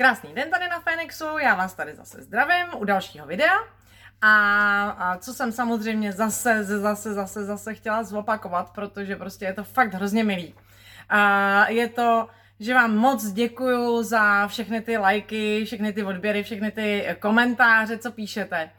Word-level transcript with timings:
Krásný 0.00 0.32
den 0.34 0.50
tady 0.50 0.68
na 0.68 0.80
Fénixu, 0.80 1.38
já 1.42 1.54
vás 1.54 1.74
tady 1.74 1.94
zase 1.94 2.22
zdravím 2.22 2.66
u 2.76 2.84
dalšího 2.84 3.26
videa. 3.26 3.54
A, 4.20 4.90
a 4.90 5.18
co 5.18 5.34
jsem 5.34 5.52
samozřejmě 5.52 6.12
zase, 6.12 6.64
zase, 6.64 7.14
zase, 7.14 7.44
zase 7.44 7.74
chtěla 7.74 8.02
zopakovat, 8.02 8.70
protože 8.70 9.16
prostě 9.16 9.44
je 9.44 9.52
to 9.52 9.64
fakt 9.64 9.94
hrozně 9.94 10.24
milý. 10.24 10.54
A 11.08 11.68
je 11.68 11.88
to, 11.88 12.28
že 12.60 12.74
vám 12.74 12.96
moc 12.96 13.32
děkuju 13.32 14.02
za 14.02 14.46
všechny 14.46 14.80
ty 14.80 14.96
lajky, 14.96 15.64
všechny 15.64 15.92
ty 15.92 16.04
odběry, 16.04 16.42
všechny 16.42 16.70
ty 16.70 17.16
komentáře, 17.18 17.98
co 17.98 18.12
píšete. 18.12 18.70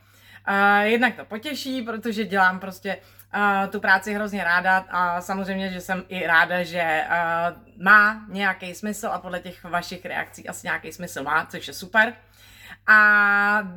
A 0.46 0.82
jednak 0.82 1.16
to 1.16 1.26
potěší, 1.26 1.82
protože 1.82 2.26
dělám 2.26 2.60
prostě 2.60 2.98
uh, 3.36 3.70
tu 3.72 3.80
práci 3.80 4.14
hrozně 4.14 4.44
ráda 4.44 4.86
a 4.90 5.22
samozřejmě, 5.22 5.70
že 5.70 5.82
jsem 5.82 6.04
i 6.10 6.28
ráda, 6.28 6.64
že 6.64 7.04
uh, 7.08 7.84
má 7.84 8.26
nějaký 8.28 8.76
smysl 8.76 9.08
a 9.08 9.20
podle 9.20 9.40
těch 9.40 9.64
vašich 9.64 10.06
reakcí 10.06 10.48
asi 10.48 10.68
nějaký 10.68 10.92
smysl 10.92 11.24
má, 11.24 11.46
což 11.46 11.68
je 11.68 11.74
super. 11.74 12.14
A 12.88 13.68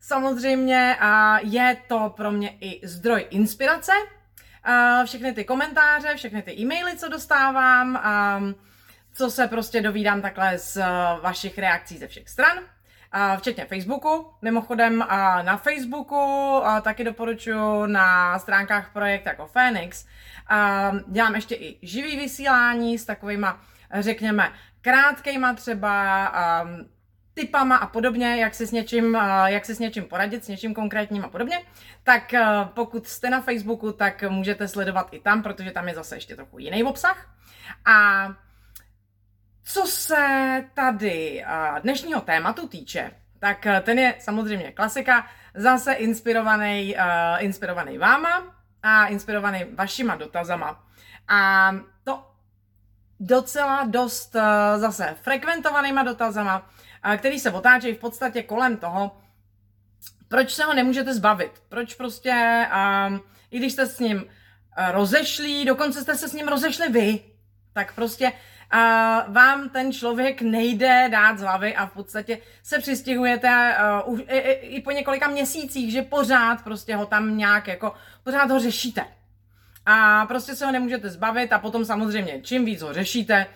samozřejmě 0.00 0.96
uh, 1.02 1.52
je 1.52 1.76
to 1.88 2.12
pro 2.16 2.30
mě 2.30 2.56
i 2.60 2.88
zdroj 2.88 3.26
inspirace. 3.30 3.92
Uh, 4.68 5.06
všechny 5.06 5.32
ty 5.32 5.44
komentáře, 5.44 6.16
všechny 6.16 6.42
ty 6.42 6.60
e-maily, 6.60 6.96
co 6.96 7.08
dostávám, 7.08 8.00
um, 8.38 8.54
co 9.14 9.30
se 9.30 9.48
prostě 9.48 9.80
dovídám 9.80 10.22
takhle 10.22 10.58
z 10.58 10.76
uh, 10.76 10.84
vašich 11.22 11.58
reakcí 11.58 11.98
ze 11.98 12.06
všech 12.06 12.28
stran 12.28 12.58
včetně 13.38 13.64
Facebooku. 13.64 14.30
Mimochodem 14.42 14.98
na 15.42 15.56
Facebooku 15.56 16.62
taky 16.82 17.04
doporučuji 17.04 17.86
na 17.86 18.38
stránkách 18.38 18.92
projekt 18.92 19.26
jako 19.26 19.46
Phoenix. 19.46 20.06
Dělám 21.06 21.34
ještě 21.34 21.54
i 21.54 21.78
živý 21.82 22.16
vysílání 22.16 22.98
s 22.98 23.04
takovýma, 23.04 23.60
řekněme, 23.98 24.52
krátkejma 24.80 25.54
třeba 25.54 26.32
typama 27.34 27.76
a 27.76 27.86
podobně, 27.86 28.36
jak 28.36 28.54
si, 28.54 28.66
s 28.66 28.72
něčím, 28.72 29.18
jak 29.46 29.64
si 29.64 29.74
s 29.74 29.78
něčím 29.78 30.04
poradit, 30.04 30.44
s 30.44 30.48
něčím 30.48 30.74
konkrétním 30.74 31.24
a 31.24 31.28
podobně, 31.28 31.60
tak 32.02 32.34
pokud 32.74 33.06
jste 33.06 33.30
na 33.30 33.40
Facebooku, 33.40 33.92
tak 33.92 34.22
můžete 34.22 34.68
sledovat 34.68 35.08
i 35.10 35.20
tam, 35.20 35.42
protože 35.42 35.70
tam 35.70 35.88
je 35.88 35.94
zase 35.94 36.16
ještě 36.16 36.36
trochu 36.36 36.58
jiný 36.58 36.84
obsah. 36.84 37.28
A 37.84 38.28
co 39.64 39.86
se 39.86 40.64
tady 40.74 41.44
dnešního 41.82 42.20
tématu 42.20 42.68
týče, 42.68 43.10
tak 43.38 43.66
ten 43.82 43.98
je 43.98 44.14
samozřejmě 44.18 44.72
klasika, 44.72 45.26
zase 45.54 45.92
inspirovaný, 45.92 46.96
uh, 46.96 47.44
inspirovaný 47.44 47.98
váma 47.98 48.54
a 48.82 49.06
inspirovaný 49.06 49.64
vašima 49.74 50.16
dotazama. 50.16 50.84
A 51.28 51.70
to 52.04 52.30
docela 53.20 53.84
dost 53.84 54.36
zase 54.76 55.16
frekventovanýma 55.22 56.02
dotazama, 56.02 56.70
který 57.16 57.40
se 57.40 57.50
otáčejí 57.50 57.94
v 57.94 57.98
podstatě 57.98 58.42
kolem 58.42 58.76
toho, 58.76 59.16
proč 60.28 60.54
se 60.54 60.64
ho 60.64 60.74
nemůžete 60.74 61.14
zbavit, 61.14 61.62
proč 61.68 61.94
prostě, 61.94 62.66
i 63.50 63.58
když 63.58 63.72
jste 63.72 63.86
s 63.86 63.98
ním 63.98 64.24
rozešlí, 64.90 65.64
dokonce 65.64 66.02
jste 66.02 66.14
se 66.14 66.28
s 66.28 66.32
ním 66.32 66.48
rozešli 66.48 66.88
vy, 66.88 67.20
tak 67.74 67.94
prostě 67.94 68.32
a 68.70 69.24
vám 69.28 69.68
ten 69.68 69.92
člověk 69.92 70.42
nejde 70.42 71.08
dát 71.12 71.38
z 71.38 71.42
hlavy 71.42 71.76
a 71.76 71.86
v 71.86 71.92
podstatě 71.92 72.38
se 72.62 72.78
přistěhujete 72.78 73.76
uh, 74.04 74.14
už, 74.14 74.20
i, 74.28 74.38
i 74.50 74.82
po 74.82 74.90
několika 74.90 75.28
měsících, 75.28 75.92
že 75.92 76.02
pořád 76.02 76.64
prostě 76.64 76.96
ho 76.96 77.06
tam 77.06 77.38
nějak 77.38 77.68
jako, 77.68 77.92
pořád 78.24 78.50
ho 78.50 78.60
řešíte. 78.60 79.04
A 79.86 80.26
prostě 80.26 80.56
se 80.56 80.66
ho 80.66 80.72
nemůžete 80.72 81.10
zbavit 81.10 81.52
a 81.52 81.58
potom 81.58 81.84
samozřejmě, 81.84 82.40
čím 82.42 82.64
víc 82.64 82.82
ho 82.82 82.92
řešíte, 82.92 83.46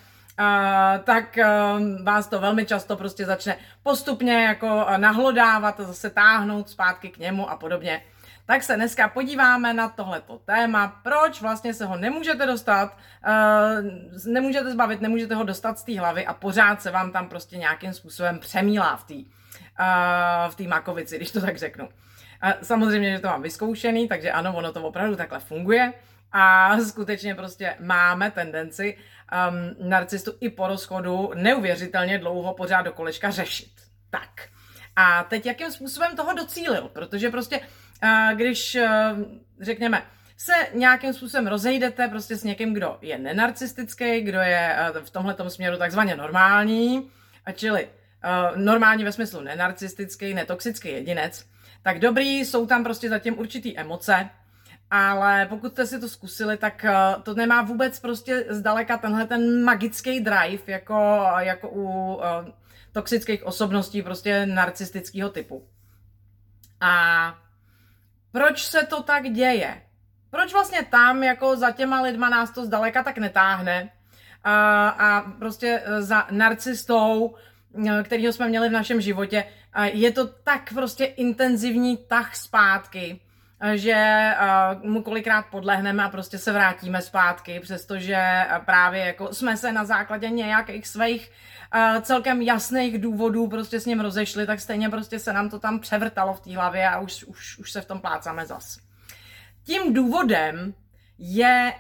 Uh, 0.41 1.05
tak 1.05 1.39
uh, 1.39 2.05
vás 2.05 2.27
to 2.27 2.39
velmi 2.39 2.67
často 2.67 2.97
prostě 2.97 3.27
začne 3.27 3.57
postupně 3.83 4.45
jako 4.45 4.87
nahlodávat 4.97 5.81
a 5.81 5.85
zase 5.85 6.11
táhnout 6.11 6.69
zpátky 6.69 7.09
k 7.09 7.19
němu 7.19 7.51
a 7.51 7.57
podobně 7.57 8.03
tak 8.49 8.63
se 8.63 8.77
dneska 8.77 9.09
podíváme 9.09 9.75
na 9.75 9.89
tohleto 9.89 10.39
téma, 10.39 11.01
proč 11.03 11.41
vlastně 11.41 11.75
se 11.75 11.87
ho 11.87 11.97
nemůžete 11.97 12.47
dostat, 12.47 12.97
uh, 13.29 14.33
nemůžete 14.33 14.71
zbavit, 14.71 15.01
nemůžete 15.01 15.35
ho 15.35 15.45
dostat 15.45 15.79
z 15.79 15.83
té 15.83 16.01
hlavy 16.01 16.27
a 16.27 16.35
pořád 16.35 16.83
se 16.83 16.91
vám 16.91 17.13
tam 17.13 17.29
prostě 17.29 17.57
nějakým 17.57 17.93
způsobem 17.93 18.39
přemílá 18.39 18.97
v 18.97 19.05
té 19.05 19.15
uh, 19.15 20.67
v 20.67 20.69
makovici, 20.69 21.17
když 21.17 21.31
to 21.31 21.41
tak 21.41 21.57
řeknu. 21.57 21.85
Uh, 21.85 22.53
samozřejmě, 22.63 23.13
že 23.13 23.19
to 23.19 23.29
mám 23.29 23.43
vyzkoušený, 23.43 24.09
takže 24.09 24.33
ano, 24.33 24.57
ono 24.57 24.73
to 24.73 24.83
opravdu 24.83 25.17
takhle 25.17 25.39
funguje 25.39 25.93
a 26.33 26.77
skutečně 26.79 27.35
prostě 27.35 27.77
máme 27.81 28.31
tendenci 28.31 28.97
um, 28.97 29.89
narcistu 29.89 30.33
i 30.41 30.51
po 30.51 30.67
rozchodu 30.67 31.31
neuvěřitelně 31.35 32.19
dlouho 32.19 32.55
pořád 32.55 32.83
do 32.83 32.93
kolečka 32.93 33.31
řešit. 33.31 33.73
Tak. 34.11 34.49
A 34.97 35.23
teď 35.23 35.47
jakým 35.47 35.73
způsobem 35.73 36.17
toho 36.17 36.33
docílil? 36.33 36.91
Protože 36.93 37.31
prostě 37.31 37.61
když, 38.35 38.75
eh, 38.75 39.15
řekněme, 39.61 40.03
se 40.37 40.53
nějakým 40.75 41.13
způsobem 41.13 41.47
rozejdete 41.47 42.09
prostě 42.09 42.37
s 42.37 42.45
někým, 42.45 42.75
kdo 42.75 42.99
je 43.03 43.19
nenarcistický, 43.19 44.21
kdo 44.21 44.39
je 44.39 44.77
eh, 44.79 45.01
v 45.01 45.11
tomhle 45.11 45.37
směru 45.49 45.77
takzvaně 45.77 46.17
normální, 46.17 47.11
čili 47.55 47.89
eh, 48.25 48.29
normální 48.57 49.05
ve 49.05 49.13
smyslu 49.13 49.41
nenarcistický, 49.41 50.35
netoxický 50.35 50.89
jedinec, 50.89 51.47
tak 51.83 51.99
dobrý, 51.99 52.39
jsou 52.41 52.67
tam 52.67 52.85
prostě 52.85 53.09
zatím 53.09 53.39
určitý 53.39 53.79
emoce, 53.79 54.29
ale 54.91 55.47
pokud 55.47 55.73
jste 55.73 55.87
si 55.87 56.01
to 56.01 56.09
zkusili, 56.09 56.57
tak 56.57 56.85
to 57.23 57.35
nemá 57.35 57.63
vůbec 57.63 58.01
prostě 58.01 58.45
zdaleka 58.49 58.99
tenhle 58.99 59.27
ten 59.27 59.65
magický 59.65 60.21
drive, 60.21 60.63
jako, 60.67 61.27
jako 61.39 61.71
u 61.73 62.21
toxických 62.93 63.47
osobností 63.47 64.03
prostě 64.03 64.47
narcistického 64.47 65.31
typu. 65.31 65.69
A 66.81 67.35
proč 68.33 68.65
se 68.65 68.87
to 68.87 69.03
tak 69.03 69.31
děje? 69.31 69.83
Proč 70.31 70.53
vlastně 70.53 70.83
tam 70.91 71.23
jako 71.23 71.57
za 71.57 71.71
těma 71.71 72.01
lidma 72.01 72.29
nás 72.29 72.51
to 72.51 72.65
zdaleka 72.65 73.03
tak 73.03 73.19
netáhne 73.19 73.91
a, 74.45 74.89
a 74.89 75.21
prostě 75.21 75.83
e, 75.85 76.03
za 76.03 76.27
narcistou, 76.31 77.35
e, 77.89 78.03
kterýho 78.03 78.33
jsme 78.33 78.49
měli 78.49 78.69
v 78.69 78.73
našem 78.73 79.01
životě, 79.01 79.45
je 79.85 80.13
to 80.13 80.27
tak 80.27 80.75
prostě 80.75 81.05
intenzivní 81.05 81.97
tah 81.97 82.37
zpátky, 82.37 83.21
že 83.75 84.31
mu 84.83 85.03
kolikrát 85.03 85.47
podlehneme 85.51 86.05
a 86.05 86.09
prostě 86.09 86.39
se 86.39 86.53
vrátíme 86.53 87.03
zpátky, 87.03 87.61
přestože 87.61 88.47
právě 88.65 89.05
jako 89.05 89.35
jsme 89.35 89.57
se 89.57 89.73
na 89.73 89.85
základě 89.85 90.31
nějakých 90.31 90.87
svých 90.87 91.31
uh, 91.75 92.03
celkem 92.03 92.43
jasných 92.43 92.99
důvodů 92.99 93.49
prostě 93.49 93.81
s 93.81 93.87
ním 93.87 94.01
rozešli, 94.01 94.47
tak 94.47 94.61
stejně 94.61 94.89
prostě 94.89 95.19
se 95.19 95.33
nám 95.33 95.51
to 95.51 95.59
tam 95.59 95.81
převrtalo 95.81 96.35
v 96.35 96.41
té 96.41 96.57
hlavě 96.57 96.89
a 96.89 96.99
už, 96.99 97.25
už, 97.25 97.59
už 97.59 97.73
se 97.73 97.81
v 97.81 97.87
tom 97.87 98.01
plácáme 98.01 98.47
zas. 98.47 98.79
Tím 99.65 99.95
důvodem 99.95 100.75
je, 101.19 101.75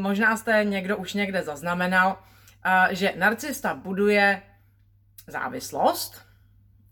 možná 0.00 0.36
jste 0.36 0.64
někdo 0.64 0.96
už 0.96 1.14
někde 1.14 1.42
zaznamenal, 1.42 2.18
že 2.90 3.12
narcista 3.16 3.74
buduje 3.74 4.42
závislost 5.26 6.26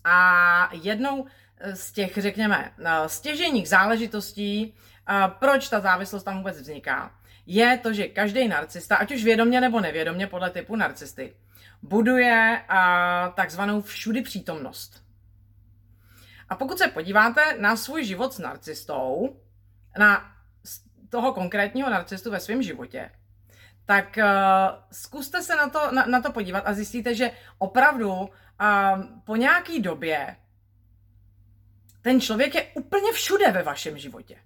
a 0.05 0.71
jednou 0.73 1.27
z 1.75 1.93
těch, 1.93 2.19
řekněme, 2.19 2.73
stěženích 3.07 3.69
záležitostí, 3.69 4.75
proč 5.29 5.69
ta 5.69 5.81
závislost 5.81 6.23
tam 6.23 6.37
vůbec 6.37 6.61
vzniká, 6.61 7.15
je 7.47 7.79
to, 7.79 7.93
že 7.93 8.09
každý 8.09 8.49
narcista, 8.49 8.97
ať 8.97 9.13
už 9.13 9.25
vědomě 9.25 9.61
nebo 9.61 9.81
nevědomě 9.81 10.27
podle 10.27 10.51
typu 10.51 10.77
narcisty, 10.77 11.34
buduje 11.83 12.63
takzvanou 13.34 13.83
všudy 13.83 14.22
přítomnost. 14.22 15.05
A 16.49 16.57
pokud 16.57 16.78
se 16.78 16.89
podíváte 16.89 17.57
na 17.59 17.77
svůj 17.77 18.04
život 18.04 18.33
s 18.33 18.39
narcistou, 18.39 19.37
na 19.99 20.33
toho 21.09 21.33
konkrétního 21.33 21.91
narcistu 21.91 22.31
ve 22.31 22.41
svém 22.41 22.63
životě, 22.63 23.11
tak 23.84 24.19
uh, 24.19 24.25
zkuste 24.93 25.43
se 25.43 25.57
na 25.57 25.69
to, 25.69 25.93
na, 25.93 26.07
na 26.07 26.21
to 26.21 26.33
podívat 26.33 26.65
a 26.66 26.72
zjistíte, 26.72 27.15
že 27.15 27.31
opravdu 27.59 28.11
uh, 28.11 28.28
po 29.25 29.37
nějaký 29.37 29.83
době 29.83 30.37
ten 32.03 32.21
člověk 32.21 32.54
je 32.54 32.62
úplně 32.74 33.12
všude 33.12 33.50
ve 33.50 33.62
vašem 33.62 33.98
životě. 33.98 34.36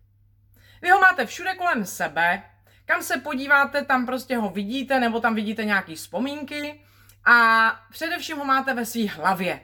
Vy 0.83 0.91
ho 0.91 1.01
máte 1.01 1.27
všude 1.27 1.55
kolem 1.55 1.87
sebe, 1.87 2.43
kam 2.85 3.03
se 3.03 3.17
podíváte, 3.19 3.85
tam 3.85 4.07
prostě 4.07 4.37
ho 4.37 4.51
vidíte, 4.51 5.01
nebo 5.01 5.21
tam 5.21 5.35
vidíte 5.35 5.65
nějaké 5.65 5.95
vzpomínky, 5.95 6.85
a 7.25 7.69
především 7.91 8.37
ho 8.37 8.45
máte 8.45 8.75
ve 8.75 8.87
své 8.87 9.07
hlavě. 9.07 9.61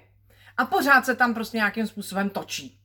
A 0.56 0.64
pořád 0.64 1.06
se 1.06 1.16
tam 1.16 1.34
prostě 1.34 1.56
nějakým 1.56 1.86
způsobem 1.86 2.30
točí. 2.30 2.80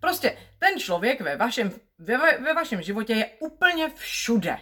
Prostě 0.00 0.38
ten 0.58 0.78
člověk 0.78 1.20
ve 1.20 1.36
vašem, 1.36 1.72
ve, 1.98 2.38
ve 2.38 2.54
vašem 2.54 2.82
životě 2.82 3.12
je 3.12 3.26
úplně 3.26 3.90
všude. 3.94 4.58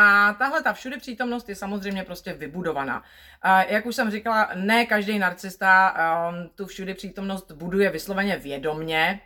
A 0.00 0.32
tahle 0.38 0.62
ta 0.62 0.72
všude 0.72 0.96
přítomnost 0.96 1.48
je 1.48 1.54
samozřejmě 1.54 2.04
prostě 2.04 2.32
vybudovaná. 2.32 3.02
A 3.42 3.62
jak 3.62 3.86
už 3.86 3.96
jsem 3.96 4.10
říkala, 4.10 4.50
ne 4.54 4.86
každý 4.86 5.18
narcista 5.18 5.94
um, 6.30 6.50
tu 6.54 6.66
všude 6.66 6.94
přítomnost 6.94 7.52
buduje 7.52 7.90
vysloveně 7.90 8.36
vědomně, 8.36 9.20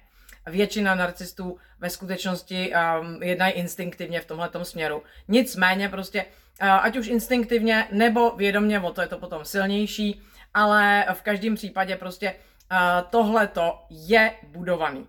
většina 0.46 0.94
narcistů 0.94 1.58
ve 1.78 1.90
skutečnosti 1.90 2.72
um, 2.72 3.22
jednají 3.22 3.52
instinktivně 3.52 4.20
v 4.20 4.26
tomhle 4.26 4.50
směru. 4.62 5.02
Nicméně 5.28 5.88
prostě, 5.88 6.24
uh, 6.62 6.69
ať 6.69 6.96
už 6.96 7.06
instinktivně 7.06 7.88
nebo 7.92 8.30
vědomě, 8.30 8.80
o 8.80 8.92
to 8.92 9.00
je 9.00 9.08
to 9.08 9.19
potom 9.19 9.44
silnější, 9.44 10.22
ale 10.54 11.06
v 11.12 11.22
každém 11.22 11.54
případě 11.54 11.96
prostě 11.96 12.34
uh, 12.34 12.78
tohleto 13.10 13.86
je 13.90 14.34
budovaný. 14.48 15.06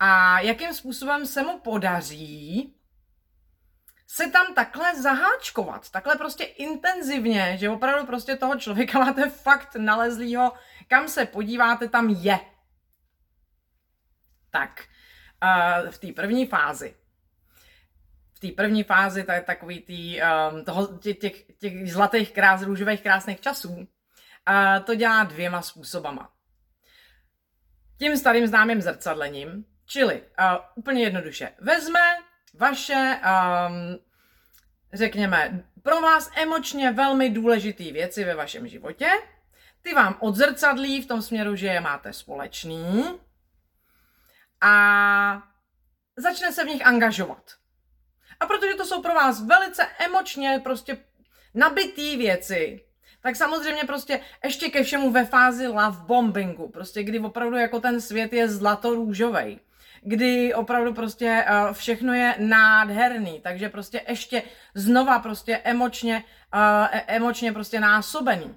A 0.00 0.40
jakým 0.40 0.74
způsobem 0.74 1.26
se 1.26 1.42
mu 1.42 1.58
podaří 1.58 2.74
se 4.12 4.30
tam 4.30 4.54
takhle 4.54 5.02
zaháčkovat, 5.02 5.90
takhle 5.90 6.16
prostě 6.16 6.44
intenzivně, 6.44 7.56
že 7.58 7.70
opravdu 7.70 8.06
prostě 8.06 8.36
toho 8.36 8.58
člověka 8.58 8.98
máte 8.98 9.30
fakt 9.30 9.76
nalezlýho, 9.76 10.52
kam 10.88 11.08
se 11.08 11.26
podíváte, 11.26 11.88
tam 11.88 12.08
je. 12.08 12.40
Tak, 14.50 14.84
uh, 15.44 15.90
v 15.90 15.98
té 15.98 16.12
první 16.12 16.46
fázi, 16.46 16.96
v 18.34 18.40
té 18.40 18.48
první 18.48 18.84
fázi, 18.84 19.24
to 19.24 19.32
je 19.32 19.42
takový 19.42 19.80
tý, 19.80 20.20
um, 20.22 20.64
toho, 20.64 20.98
těch, 20.98 21.18
těch, 21.18 21.44
těch 21.58 21.92
zlatých 21.92 22.32
krás, 22.32 22.62
růžových 22.62 23.02
krásných 23.02 23.40
časů, 23.40 23.72
uh, 23.72 23.86
to 24.84 24.94
dělá 24.94 25.24
dvěma 25.24 25.62
způsobama. 25.62 26.32
Tím 27.98 28.16
starým 28.16 28.46
známým 28.46 28.82
zrcadlením, 28.82 29.64
čili 29.86 30.22
uh, 30.22 30.26
úplně 30.74 31.02
jednoduše, 31.02 31.52
vezme 31.58 32.29
vaše, 32.54 33.20
um, 33.24 33.98
řekněme, 34.92 35.64
pro 35.82 36.00
vás 36.00 36.30
emočně 36.36 36.92
velmi 36.92 37.30
důležité 37.30 37.84
věci 37.84 38.24
ve 38.24 38.34
vašem 38.34 38.68
životě, 38.68 39.10
ty 39.82 39.94
vám 39.94 40.16
odzrcadlí 40.20 41.02
v 41.02 41.06
tom 41.06 41.22
směru, 41.22 41.56
že 41.56 41.66
je 41.66 41.80
máte 41.80 42.12
společný. 42.12 43.04
A 44.60 45.42
začne 46.16 46.52
se 46.52 46.64
v 46.64 46.68
nich 46.68 46.86
angažovat. 46.86 47.50
A 48.40 48.46
protože 48.46 48.74
to 48.74 48.86
jsou 48.86 49.02
pro 49.02 49.14
vás 49.14 49.42
velice 49.46 49.86
emočně 49.98 50.60
prostě 50.64 50.98
nabitý 51.54 52.16
věci, 52.16 52.84
tak 53.22 53.36
samozřejmě 53.36 53.84
prostě 53.84 54.20
ještě 54.44 54.68
ke 54.68 54.82
všemu 54.82 55.10
ve 55.10 55.24
fázi 55.24 55.66
love 55.66 55.98
bombingu, 56.06 56.68
prostě 56.68 57.02
kdy 57.02 57.20
opravdu 57.20 57.56
jako 57.56 57.80
ten 57.80 58.00
svět 58.00 58.32
je 58.32 58.48
zlato-růžovej 58.48 59.60
kdy 60.02 60.54
opravdu 60.54 60.94
prostě 60.94 61.44
uh, 61.50 61.72
všechno 61.72 62.14
je 62.14 62.34
nádherný, 62.38 63.40
takže 63.40 63.68
prostě 63.68 64.02
ještě 64.08 64.42
znova 64.74 65.18
prostě 65.18 65.60
emočně, 65.64 66.24
uh, 66.54 67.00
emočně 67.06 67.52
prostě 67.52 67.80
násobený 67.80 68.54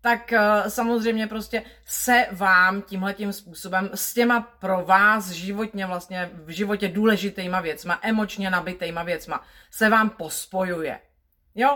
tak 0.00 0.32
uh, 0.32 0.68
samozřejmě 0.68 1.26
prostě 1.26 1.62
se 1.84 2.26
vám 2.32 2.82
tímhletím 2.82 3.32
způsobem 3.32 3.90
s 3.94 4.14
těma 4.14 4.40
pro 4.40 4.84
vás 4.84 5.30
životně 5.30 5.86
vlastně 5.86 6.30
v 6.32 6.50
životě 6.50 6.88
důležitýma 6.88 7.60
věcma, 7.60 7.98
emočně 8.02 8.50
nabitýma 8.50 9.02
věcma 9.02 9.44
se 9.70 9.88
vám 9.88 10.10
pospojuje. 10.10 11.00
Jo? 11.54 11.74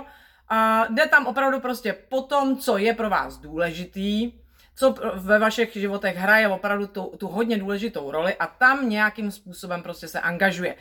Uh, 0.52 0.94
jde 0.94 1.06
tam 1.06 1.26
opravdu 1.26 1.60
prostě 1.60 1.92
po 1.92 2.22
tom, 2.22 2.56
co 2.56 2.78
je 2.78 2.94
pro 2.94 3.10
vás 3.10 3.38
důležitý, 3.38 4.32
co 4.74 4.94
ve 5.14 5.38
vašich 5.38 5.72
životech 5.72 6.16
hraje 6.16 6.48
opravdu 6.48 6.86
tu, 6.86 7.16
tu 7.18 7.28
hodně 7.28 7.58
důležitou 7.58 8.10
roli 8.10 8.34
a 8.36 8.46
tam 8.46 8.88
nějakým 8.88 9.30
způsobem 9.30 9.82
prostě 9.82 10.08
se 10.08 10.20
angažuje. 10.20 10.74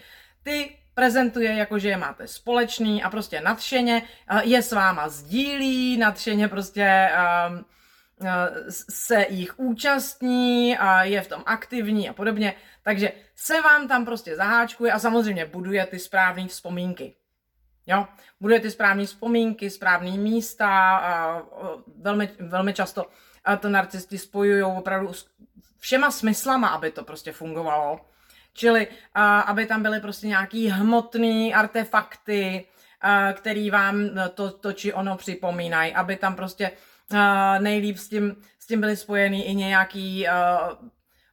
Ty 0.43 0.77
prezentuje 0.93 1.53
jako, 1.53 1.79
že 1.79 1.89
je 1.89 1.97
máte 1.97 2.27
společný 2.27 3.03
a 3.03 3.09
prostě 3.09 3.41
nadšeně 3.41 4.03
je 4.43 4.61
s 4.61 4.71
váma 4.71 5.09
sdílí, 5.09 5.97
nadšeně 5.97 6.47
prostě 6.47 7.09
um, 7.49 7.65
se 8.69 9.25
jich 9.29 9.59
účastní 9.59 10.77
a 10.77 11.03
je 11.03 11.21
v 11.21 11.27
tom 11.27 11.43
aktivní 11.45 12.09
a 12.09 12.13
podobně. 12.13 12.53
Takže 12.83 13.11
se 13.35 13.61
vám 13.61 13.87
tam 13.87 14.05
prostě 14.05 14.35
zaháčkuje 14.35 14.91
a 14.91 14.99
samozřejmě 14.99 15.45
buduje 15.45 15.85
ty 15.85 15.99
správné 15.99 16.47
vzpomínky. 16.47 17.15
Jo? 17.87 18.07
Buduje 18.39 18.59
ty 18.59 18.71
správné 18.71 19.05
vzpomínky, 19.05 19.69
správné 19.69 20.11
místa, 20.11 20.97
a 20.97 21.41
velmi, 21.97 22.29
velmi 22.39 22.73
často 22.73 23.05
a 23.45 23.55
to 23.55 23.69
narcisti 23.69 24.17
spojují 24.17 24.63
opravdu 24.63 25.13
s 25.13 25.27
všema 25.79 26.11
smyslama, 26.11 26.67
aby 26.67 26.91
to 26.91 27.03
prostě 27.03 27.31
fungovalo. 27.31 27.99
Čili 28.53 28.87
a, 29.13 29.39
aby 29.39 29.65
tam 29.65 29.81
byly 29.81 29.99
prostě 29.99 30.27
nějaký 30.27 30.67
hmotný 30.67 31.53
artefakty, 31.53 32.65
a, 33.01 33.33
který 33.33 33.69
vám 33.69 34.09
to, 34.33 34.51
to 34.51 34.73
či 34.73 34.93
ono 34.93 35.17
připomínají, 35.17 35.93
aby 35.93 36.15
tam 36.15 36.35
prostě 36.35 36.71
a, 37.17 37.59
nejlíp 37.59 37.97
s 37.97 38.09
tím, 38.09 38.35
s 38.59 38.67
tím 38.67 38.79
byly 38.79 38.97
spojený 38.97 39.47
i 39.47 39.55
nějaký 39.55 40.27
a, 40.27 40.69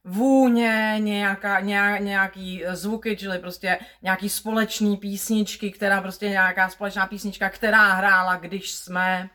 vůně, 0.03 0.95
nějaká, 0.99 1.59
nějak, 1.59 2.01
nějaký 2.01 2.63
zvuky, 2.71 3.17
čili 3.17 3.39
prostě 3.39 3.79
nějaký 4.01 4.29
společný 4.29 4.97
písničky, 4.97 5.71
která 5.71 6.01
prostě 6.01 6.29
nějaká 6.29 6.69
společná 6.69 7.07
písnička, 7.07 7.49
která 7.49 7.93
hrála, 7.93 8.35
když 8.35 8.71
jsme 8.71 9.29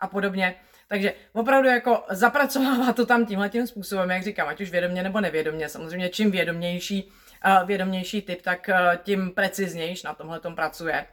a 0.00 0.06
podobně. 0.06 0.54
Takže 0.88 1.14
opravdu 1.32 1.68
jako 1.68 2.04
zapracovává 2.10 2.92
to 2.92 3.06
tam 3.06 3.26
tímhle 3.26 3.48
tím 3.48 3.66
způsobem, 3.66 4.10
jak 4.10 4.22
říkám, 4.22 4.48
ať 4.48 4.60
už 4.60 4.70
vědomě 4.70 5.02
nebo 5.02 5.20
nevědomě. 5.20 5.68
Samozřejmě 5.68 6.08
čím 6.08 6.30
vědomější, 6.30 7.12
uh, 7.46 7.66
vědomější 7.66 8.22
typ, 8.22 8.42
tak 8.42 8.68
uh, 8.68 8.96
tím 8.96 9.30
preciznější 9.30 10.02
na 10.06 10.14
tomhle 10.14 10.40
tom 10.40 10.54
pracuje. 10.54 11.06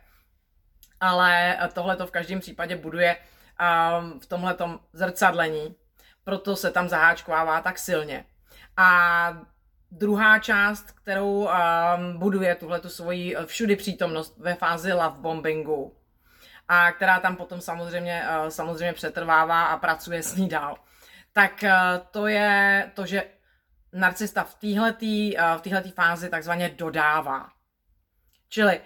Ale 0.99 1.57
tohle 1.73 1.95
to 1.95 2.07
v 2.07 2.11
každém 2.11 2.39
případě 2.39 2.75
buduje 2.75 3.15
uh, 3.15 4.19
v 4.19 4.25
tomhle 4.25 4.55
zrcadlení, 4.93 5.75
proto 6.23 6.55
se 6.55 6.71
tam 6.71 6.89
zaháčkovává 6.89 7.61
tak 7.61 7.79
silně. 7.79 8.25
A 8.77 9.37
druhá 9.91 10.39
část, 10.39 10.91
kterou 10.91 11.31
um, 11.31 11.49
buduje 12.19 12.55
tuhle 12.55 12.81
svoji 12.87 13.35
všudy 13.45 13.75
přítomnost 13.75 14.37
ve 14.37 14.55
fázi 14.55 14.93
love 14.93 15.17
bombingu, 15.19 15.95
a 16.67 16.91
která 16.91 17.19
tam 17.19 17.35
potom 17.35 17.61
samozřejmě, 17.61 18.23
eh, 18.27 18.51
samozřejmě 18.51 18.93
přetrvává 18.93 19.65
a 19.65 19.77
pracuje 19.77 20.23
s 20.23 20.35
ní 20.35 20.49
dál. 20.49 20.77
Tak 21.33 21.63
eh, 21.63 21.73
to 22.11 22.27
je 22.27 22.91
to, 22.93 23.05
že 23.05 23.23
narcista 23.93 24.43
v 24.43 24.55
téhletý, 24.55 25.37
eh, 25.37 25.57
v 25.57 25.61
téhletý 25.61 25.91
fázi 25.91 26.29
takzvaně 26.29 26.69
dodává. 26.69 27.49
Čili 28.49 28.79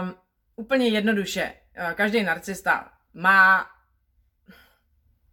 um, 0.00 0.14
úplně 0.56 0.88
jednoduše, 0.88 1.54
každý 1.94 2.22
narcista 2.22 2.92
má 3.14 3.70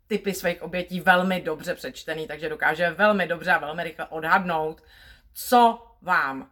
typy 0.07 0.33
svých 0.33 0.61
obětí 0.61 0.99
velmi 0.99 1.41
dobře 1.41 1.75
přečtený, 1.75 2.27
takže 2.27 2.49
dokáže 2.49 2.89
velmi 2.89 3.27
dobře 3.27 3.51
a 3.51 3.57
velmi 3.57 3.83
rychle 3.83 4.05
odhadnout, 4.05 4.83
co 5.33 5.87
vám 6.01 6.49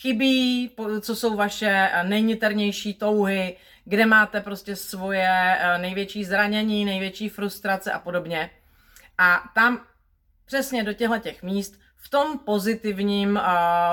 chybí, 0.00 0.76
co 1.00 1.16
jsou 1.16 1.36
vaše 1.36 1.90
nejniternější 2.02 2.94
touhy, 2.94 3.56
kde 3.84 4.06
máte 4.06 4.40
prostě 4.40 4.76
svoje 4.76 5.28
eh, 5.28 5.78
největší 5.78 6.24
zranění, 6.24 6.84
největší 6.84 7.28
frustrace 7.28 7.92
a 7.92 7.98
podobně. 7.98 8.50
A 9.18 9.42
tam 9.54 9.86
přesně 10.44 10.84
do 10.84 10.92
těchto 10.92 11.18
těch 11.18 11.42
míst 11.42 11.80
v 11.96 12.08
tom 12.08 12.38
pozitivním, 12.38 13.36
eh, 13.36 13.42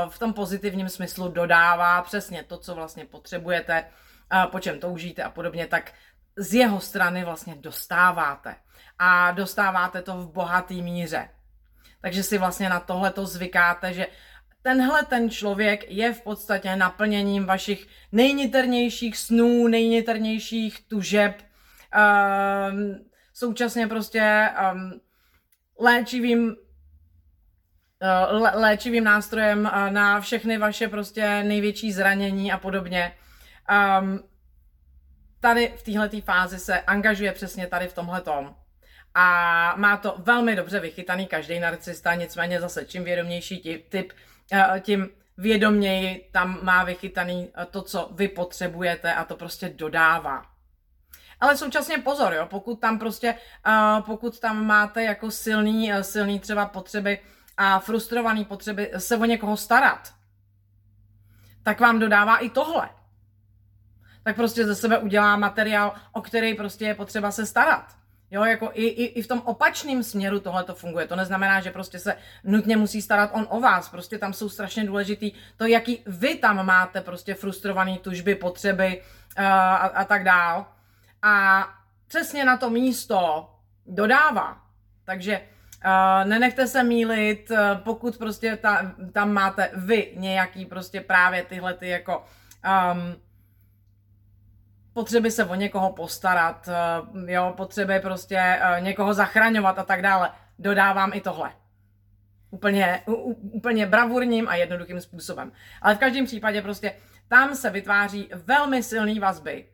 v 0.10 0.20
tom 0.20 0.34
pozitivním 0.34 0.90
smyslu 0.90 1.28
dodává 1.28 2.02
přesně 2.02 2.44
to, 2.44 2.58
co 2.58 2.76
vlastně 2.76 3.06
potřebujete, 3.06 3.86
eh, 4.34 4.48
po 4.48 4.60
čem 4.60 4.80
toužíte 4.80 5.24
a 5.24 5.30
podobně, 5.30 5.68
tak 5.68 5.94
z 6.36 6.54
jeho 6.54 6.80
strany 6.80 7.26
vlastně 7.26 7.56
dostáváte. 7.56 8.56
A 9.00 9.32
dostáváte 9.32 10.02
to 10.02 10.18
v 10.18 10.32
bohatý 10.32 10.82
míře. 10.82 11.30
Takže 12.02 12.24
si 12.24 12.38
vlastně 12.38 12.70
na 12.70 12.80
tohle 12.80 13.12
to 13.12 13.26
zvykáte, 13.26 13.94
že 13.94 14.08
tenhle 14.62 15.06
ten 15.06 15.30
člověk 15.30 15.92
je 15.92 16.14
v 16.14 16.22
podstatě 16.22 16.76
naplněním 16.76 17.46
vašich 17.46 17.88
nejniternějších 18.12 19.18
snů, 19.18 19.68
nejniternějších 19.68 20.88
tužeb, 20.88 21.42
um, 21.42 22.96
současně 23.34 23.88
prostě 23.88 24.50
um, 24.74 25.02
léčivým 25.80 26.48
uh, 26.48 26.54
léčivým 28.54 29.04
nástrojem 29.04 29.60
uh, 29.60 29.92
na 29.92 30.22
všechny 30.22 30.58
vaše 30.58 30.88
prostě 30.88 31.44
největší 31.44 31.92
zranění 31.92 32.52
a 32.52 32.58
podobně. 32.58 33.16
Um, 34.00 34.20
tady 35.40 35.74
v 35.78 35.84
této 35.84 36.22
fázi 36.22 36.60
se 36.60 36.82
angažuje 36.82 37.32
přesně 37.32 37.68
tady 37.68 37.88
v 37.88 37.94
tomhle 37.94 38.22
tom. 38.22 38.56
A 39.16 39.74
má 39.78 39.98
to 39.98 40.16
velmi 40.18 40.56
dobře 40.56 40.80
vychytaný 40.80 41.28
každý 41.28 41.60
narcista, 41.60 42.16
nicméně 42.16 42.62
zase 42.62 42.86
čím 42.86 43.04
vědomější 43.04 43.84
typ, 43.90 44.14
tím 44.80 45.10
vědoměji 45.38 46.30
tam 46.32 46.60
má 46.64 46.84
vychytaný 46.84 47.52
to, 47.72 47.82
co 47.82 48.10
vy 48.12 48.28
potřebujete 48.28 49.14
a 49.14 49.24
to 49.24 49.36
prostě 49.36 49.70
dodává. 49.70 50.46
Ale 51.40 51.58
současně 51.58 51.98
pozor, 51.98 52.34
jo, 52.34 52.46
pokud 52.50 52.82
tam 52.82 53.00
prostě, 53.00 53.36
pokud 54.06 54.40
tam 54.40 54.66
máte 54.66 55.04
jako 55.04 55.32
silný, 55.32 55.92
silný 56.02 56.40
třeba 56.40 56.66
potřeby 56.66 57.20
a 57.58 57.80
frustrovaný 57.80 58.46
potřeby 58.46 58.92
se 58.98 59.18
o 59.18 59.26
někoho 59.26 59.58
starat, 59.58 60.14
tak 61.64 61.80
vám 61.80 62.00
dodává 62.00 62.38
i 62.38 62.50
tohle. 62.50 62.90
Tak 64.24 64.36
prostě 64.36 64.66
ze 64.66 64.76
sebe 64.76 64.98
udělá 64.98 65.36
materiál, 65.36 65.96
o 66.12 66.22
který 66.22 66.54
prostě 66.54 66.86
je 66.86 66.96
potřeba 66.96 67.32
se 67.32 67.46
starat. 67.46 67.99
Jo, 68.32 68.44
jako 68.44 68.72
i, 68.74 68.86
i, 68.86 69.06
i 69.06 69.22
v 69.22 69.28
tom 69.28 69.42
opačném 69.46 70.04
směru 70.04 70.40
tohle 70.40 70.64
to 70.64 70.76
funguje. 70.76 71.08
To 71.08 71.16
neznamená, 71.16 71.62
že 71.62 71.72
prostě 71.72 72.00
se 72.00 72.16
nutně 72.44 72.78
musí 72.78 73.02
starat 73.02 73.30
on 73.34 73.48
o 73.50 73.60
vás. 73.60 73.90
Prostě 73.90 74.18
tam 74.18 74.34
jsou 74.34 74.50
strašně 74.50 74.86
důležitý 74.86 75.32
to, 75.58 75.66
jaký 75.66 76.04
vy 76.06 76.36
tam 76.36 76.66
máte 76.66 77.02
prostě 77.02 77.34
frustrovaný 77.34 77.98
tužby, 77.98 78.36
potřeby 78.36 79.02
uh, 79.38 79.46
a, 79.46 79.76
a 79.76 80.04
tak 80.06 80.24
dál. 80.24 80.66
A 81.22 81.66
přesně 82.08 82.46
na 82.46 82.58
to 82.58 82.70
místo 82.70 83.50
dodává. 83.86 84.62
Takže 85.06 85.42
uh, 85.42 86.30
nenechte 86.30 86.68
se 86.68 86.84
mílit, 86.84 87.52
uh, 87.52 87.58
pokud 87.84 88.18
prostě 88.18 88.58
ta, 88.58 88.92
tam 89.12 89.34
máte 89.34 89.72
vy 89.74 90.14
nějaký 90.16 90.66
prostě 90.66 91.02
právě 91.02 91.44
tyhle 91.44 91.74
ty 91.74 91.88
jako 91.88 92.26
um, 92.94 93.16
potřeby 95.00 95.32
se 95.32 95.46
o 95.46 95.56
někoho 95.56 95.94
postarat, 95.94 96.68
uh, 96.68 97.30
jo, 97.30 97.54
potřeby 97.58 98.00
prostě 98.00 98.60
uh, 98.60 98.84
někoho 98.84 99.14
zachraňovat 99.14 99.80
a 99.80 99.84
tak 99.84 100.02
dále. 100.02 100.32
Dodávám 100.60 101.12
i 101.14 101.22
tohle. 101.22 101.52
Úplně, 102.52 103.04
úplně 103.42 103.86
bravurním 103.86 104.48
a 104.48 104.56
jednoduchým 104.56 105.02
způsobem. 105.02 105.52
Ale 105.82 105.96
v 105.96 105.98
každém 105.98 106.26
případě 106.26 106.62
prostě 106.62 106.96
tam 107.28 107.56
se 107.56 107.70
vytváří 107.70 108.30
velmi 108.34 108.84
silný 108.84 109.20
vazby, 109.20 109.66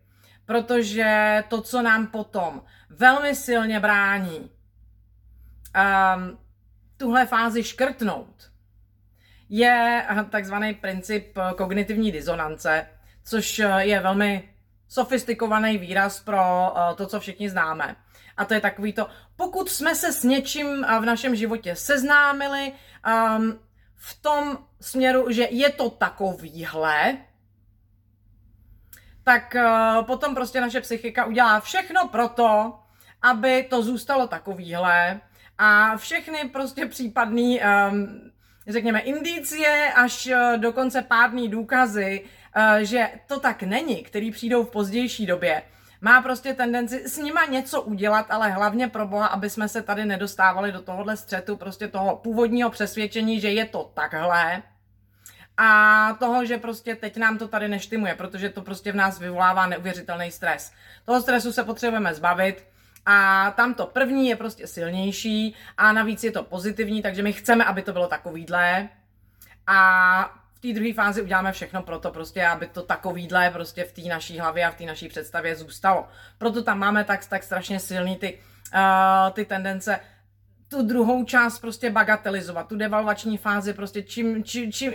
protože 0.46 1.44
to, 1.48 1.62
co 1.62 1.82
nám 1.82 2.08
potom 2.08 2.62
velmi 2.89 3.36
silně 3.36 3.79
brání 3.79 4.39
um, 4.39 6.38
tuhle 6.98 7.25
fázi 7.25 7.63
škrtnout, 7.63 8.51
je 9.50 10.05
takzvaný 10.29 10.74
princip 10.74 11.38
kognitivní 11.58 12.12
disonance, 12.12 12.88
což 13.24 13.62
je 13.79 14.00
velmi 14.00 14.55
sofistikovaný 14.96 15.78
výraz 15.78 16.20
pro 16.20 16.40
uh, 16.40 16.96
to, 16.96 17.08
co 17.08 17.20
všichni 17.20 17.50
známe. 17.50 17.96
A 18.38 18.46
to 18.46 18.54
je 18.54 18.62
takový 18.62 18.94
to, 18.94 19.08
pokud 19.36 19.70
jsme 19.70 19.96
se 19.96 20.14
s 20.14 20.24
něčím 20.24 20.68
uh, 20.68 21.04
v 21.04 21.06
našem 21.06 21.36
životě 21.36 21.75
seznámili 21.75 22.72
um, 22.72 23.60
v 23.96 24.22
tom 24.22 24.58
směru, 24.82 25.32
že 25.32 25.48
je 25.52 25.70
to 25.70 25.90
takovýhle, 25.90 27.18
tak 29.24 29.56
uh, 29.56 30.06
potom 30.06 30.36
prostě 30.36 30.62
naše 30.62 30.82
psychika 30.82 31.25
udělá 31.25 31.60
všechno 31.60 32.08
pro 32.08 32.28
to, 32.30 32.80
aby 33.22 33.64
to 33.70 33.84
zůstalo 33.84 34.28
takovýhle 34.28 35.22
a 35.58 35.98
všechny 35.98 36.50
prostě 36.50 36.86
případný, 36.86 37.60
um, 37.60 38.32
řekněme, 38.68 39.00
indicie 39.00 39.94
až 39.94 40.28
uh, 40.28 40.58
dokonce 40.58 41.02
pádný 41.02 41.50
důkazy, 41.50 42.24
že 42.82 43.10
to 43.28 43.40
tak 43.40 43.64
není, 43.64 44.04
který 44.04 44.32
přijdou 44.32 44.64
v 44.64 44.72
pozdější 44.72 45.26
době, 45.26 45.62
má 46.02 46.22
prostě 46.22 46.54
tendenci 46.54 47.10
s 47.10 47.18
nima 47.18 47.46
něco 47.46 47.82
udělat, 47.82 48.26
ale 48.30 48.50
hlavně 48.50 48.88
pro 48.88 49.08
boha, 49.08 49.28
aby 49.28 49.50
jsme 49.50 49.70
se 49.70 49.82
tady 49.82 50.06
nedostávali 50.06 50.72
do 50.72 50.82
tohohle 50.82 51.18
střetu, 51.18 51.58
prostě 51.58 51.88
toho 51.88 52.16
původního 52.16 52.70
přesvědčení, 52.70 53.40
že 53.40 53.50
je 53.50 53.66
to 53.66 53.92
takhle, 53.94 54.64
a 55.58 56.14
toho, 56.20 56.46
že 56.46 56.58
prostě 56.58 56.96
teď 56.96 57.18
nám 57.18 57.38
to 57.38 57.48
tady 57.48 57.68
neštimuje, 57.68 58.16
protože 58.16 58.50
to 58.50 58.62
prostě 58.62 58.92
v 58.92 58.96
nás 58.96 59.20
vyvolává 59.20 59.68
neuvěřitelný 59.68 60.32
stres. 60.32 60.72
Toho 61.06 61.22
stresu 61.22 61.52
se 61.52 61.64
potřebujeme 61.64 62.14
zbavit 62.14 62.68
a 63.06 63.52
tam 63.52 63.74
to 63.74 63.86
první 63.86 64.30
je 64.30 64.36
prostě 64.36 64.68
silnější 64.68 65.56
a 65.78 65.92
navíc 65.94 66.24
je 66.24 66.32
to 66.32 66.44
pozitivní, 66.44 67.02
takže 67.02 67.24
my 67.24 67.34
chceme, 67.34 67.66
aby 67.66 67.82
to 67.82 67.94
bylo 67.94 68.08
takovýhle 68.08 68.90
a 69.68 70.45
té 70.67 70.74
druhé 70.74 70.93
fázi 70.93 71.22
uděláme 71.22 71.51
všechno 71.51 71.84
pro 71.84 72.00
to 72.00 72.12
prostě, 72.12 72.48
aby 72.48 72.67
to 72.67 72.81
takovýhle 72.81 73.50
prostě 73.50 73.84
v 73.84 73.91
té 73.91 74.01
naší 74.01 74.39
hlavě 74.39 74.65
a 74.65 74.72
v 74.72 74.75
té 74.75 74.84
naší 74.84 75.07
představě 75.07 75.55
zůstalo. 75.55 76.07
Proto 76.38 76.63
tam 76.63 76.79
máme 76.79 77.03
tak, 77.03 77.25
tak 77.25 77.43
strašně 77.43 77.79
silný 77.79 78.15
ty, 78.15 78.39
uh, 78.74 79.34
ty 79.34 79.45
tendence 79.45 80.00
tu 80.67 80.81
druhou 80.81 81.24
část 81.24 81.60
prostě 81.60 81.89
bagatelizovat, 81.89 82.67
tu 82.67 82.75
devalvační 82.75 83.38
fázi 83.38 83.74
prostě 83.74 84.03
čím, 84.03 84.43
čím, 84.43 84.72
čím, 84.72 84.91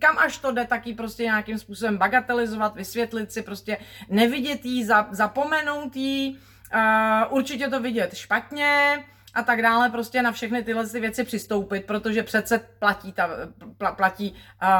kam 0.00 0.18
až 0.18 0.38
to 0.38 0.52
jde, 0.52 0.64
taky 0.64 0.94
prostě 0.94 1.22
nějakým 1.22 1.58
způsobem 1.58 1.98
bagatelizovat, 1.98 2.74
vysvětlit 2.74 3.32
si 3.32 3.42
prostě, 3.42 3.78
nevidět 4.08 4.64
jí, 4.64 4.84
za, 4.84 5.08
zapomenout 5.10 5.96
jí, 5.96 6.38
uh, 6.74 7.36
určitě 7.36 7.68
to 7.68 7.80
vidět 7.80 8.14
špatně 8.14 9.04
a 9.34 9.42
tak 9.42 9.62
dále, 9.62 9.90
prostě 9.90 10.22
na 10.22 10.32
všechny 10.32 10.62
tyhle 10.62 10.86
ty 10.86 11.00
věci 11.00 11.24
přistoupit, 11.24 11.86
protože 11.86 12.22
přece 12.22 12.58
platí, 12.58 13.12
ta, 13.12 13.30
pl, 13.78 13.86
platí 13.96 14.34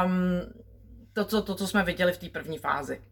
um, 0.04 0.40
to, 1.12 1.25
co, 1.25 1.42
to, 1.42 1.54
co 1.54 1.66
jsme 1.66 1.82
viděli 1.82 2.12
v 2.12 2.18
té 2.18 2.28
první 2.28 2.59
fázi. 2.59 3.02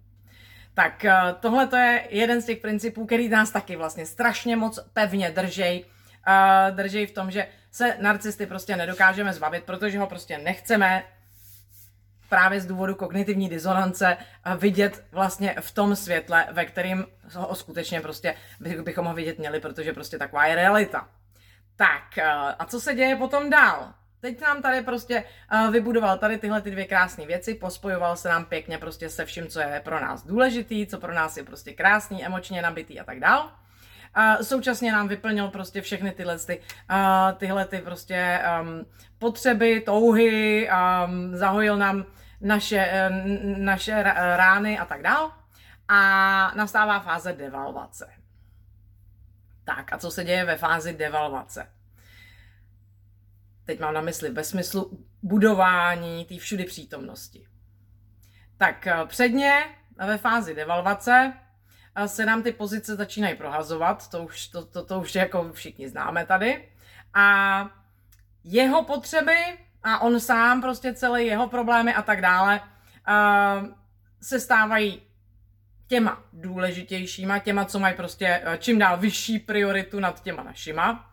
Tak 0.74 1.04
uh, 1.04 1.40
tohle 1.40 1.66
to 1.66 1.76
je 1.76 2.06
jeden 2.10 2.42
z 2.42 2.44
těch 2.44 2.58
principů, 2.58 3.06
který 3.06 3.28
nás 3.28 3.50
taky 3.50 3.76
vlastně 3.76 4.06
strašně 4.06 4.56
moc 4.56 4.78
pevně 4.92 5.30
držej 5.30 5.84
uh, 5.84 6.76
drží 6.76 7.06
v 7.06 7.12
tom, 7.12 7.30
že 7.30 7.46
se 7.70 7.96
narcisty 8.00 8.46
prostě 8.46 8.76
nedokážeme 8.76 9.32
zbavit, 9.32 9.64
protože 9.64 9.98
ho 9.98 10.06
prostě 10.06 10.38
nechceme 10.38 11.04
právě 12.28 12.60
z 12.60 12.66
důvodu 12.66 12.94
kognitivní 12.94 13.48
disonance 13.48 14.16
vidět 14.58 15.04
vlastně 15.12 15.54
v 15.60 15.70
tom 15.70 15.96
světle, 15.96 16.46
ve 16.52 16.64
kterým 16.64 17.06
ho 17.34 17.54
skutečně 17.54 18.00
prostě 18.00 18.34
bychom 18.82 19.06
ho 19.06 19.14
vidět 19.14 19.38
měli, 19.38 19.60
protože 19.60 19.92
prostě 19.92 20.18
taková 20.18 20.46
je 20.46 20.54
realita. 20.54 21.08
Tak 21.80 22.18
a 22.58 22.64
co 22.64 22.80
se 22.80 22.94
děje 22.94 23.16
potom 23.16 23.50
dál? 23.50 23.94
Teď 24.20 24.40
nám 24.40 24.62
tady 24.62 24.82
prostě 24.82 25.24
uh, 25.52 25.70
vybudoval 25.70 26.18
tady 26.18 26.38
tyhle 26.38 26.60
ty 26.60 26.70
dvě 26.70 26.84
krásné 26.84 27.26
věci, 27.26 27.54
pospojoval 27.54 28.16
se 28.16 28.28
nám 28.28 28.44
pěkně 28.44 28.78
prostě 28.78 29.10
se 29.10 29.24
vším, 29.24 29.46
co 29.46 29.60
je 29.60 29.80
pro 29.84 30.00
nás 30.00 30.26
důležitý, 30.26 30.86
co 30.86 30.98
pro 30.98 31.14
nás 31.14 31.36
je 31.36 31.44
prostě 31.44 31.72
krásný, 31.72 32.24
emočně 32.24 32.62
nabitý 32.62 33.00
a 33.00 33.04
tak 33.04 33.20
dál. 33.20 33.52
A 34.14 34.36
současně 34.42 34.92
nám 34.92 35.08
vyplnil 35.08 35.48
prostě 35.48 35.80
všechny 35.80 36.12
tyhle, 36.12 36.38
ty, 36.38 36.60
tyhle 37.36 37.64
ty 37.64 37.78
prostě 37.78 38.40
um, 38.60 38.86
potřeby, 39.18 39.80
touhy, 39.80 40.68
um, 40.70 41.36
zahojil 41.36 41.76
nám 41.76 42.04
naše, 42.40 43.10
naše 43.56 44.02
rány 44.36 44.78
a 44.78 44.84
tak 44.84 45.02
dál. 45.02 45.32
A 45.88 46.52
nastává 46.56 47.00
fáze 47.00 47.32
devalvace. 47.32 48.19
Tak 49.76 49.92
a 49.92 49.98
co 49.98 50.10
se 50.10 50.24
děje 50.24 50.44
ve 50.44 50.56
fázi 50.56 50.92
devalvace? 50.92 51.72
Teď 53.64 53.80
mám 53.80 53.94
na 53.94 54.00
mysli 54.00 54.30
ve 54.30 54.44
smyslu 54.44 55.06
budování 55.22 56.24
té 56.24 56.38
všudy 56.38 56.64
přítomnosti. 56.64 57.46
Tak 58.56 58.88
předně 59.06 59.64
ve 60.06 60.18
fázi 60.18 60.54
devalvace 60.54 61.32
se 62.06 62.26
nám 62.26 62.42
ty 62.42 62.52
pozice 62.52 62.96
začínají 62.96 63.36
prohazovat, 63.36 64.10
to 64.10 64.22
už, 64.22 64.48
to, 64.48 64.64
to, 64.64 64.84
to 64.84 65.00
už 65.00 65.14
jako 65.14 65.52
všichni 65.52 65.88
známe 65.88 66.26
tady. 66.26 66.68
A 67.14 67.68
jeho 68.44 68.84
potřeby 68.84 69.38
a 69.82 69.98
on 69.98 70.20
sám, 70.20 70.60
prostě 70.60 70.94
celé 70.94 71.22
jeho 71.22 71.48
problémy 71.48 71.94
a 71.94 72.02
tak 72.02 72.20
dále, 72.20 72.60
uh, 72.60 73.68
se 74.22 74.40
stávají 74.40 75.09
těma 75.90 76.24
důležitějšíma, 76.32 77.38
těma, 77.38 77.64
co 77.64 77.78
mají 77.78 77.96
prostě 77.96 78.42
uh, 78.46 78.54
čím 78.54 78.78
dál 78.78 78.98
vyšší 78.98 79.38
prioritu 79.38 80.00
nad 80.00 80.22
těma 80.22 80.42
našima. 80.42 81.10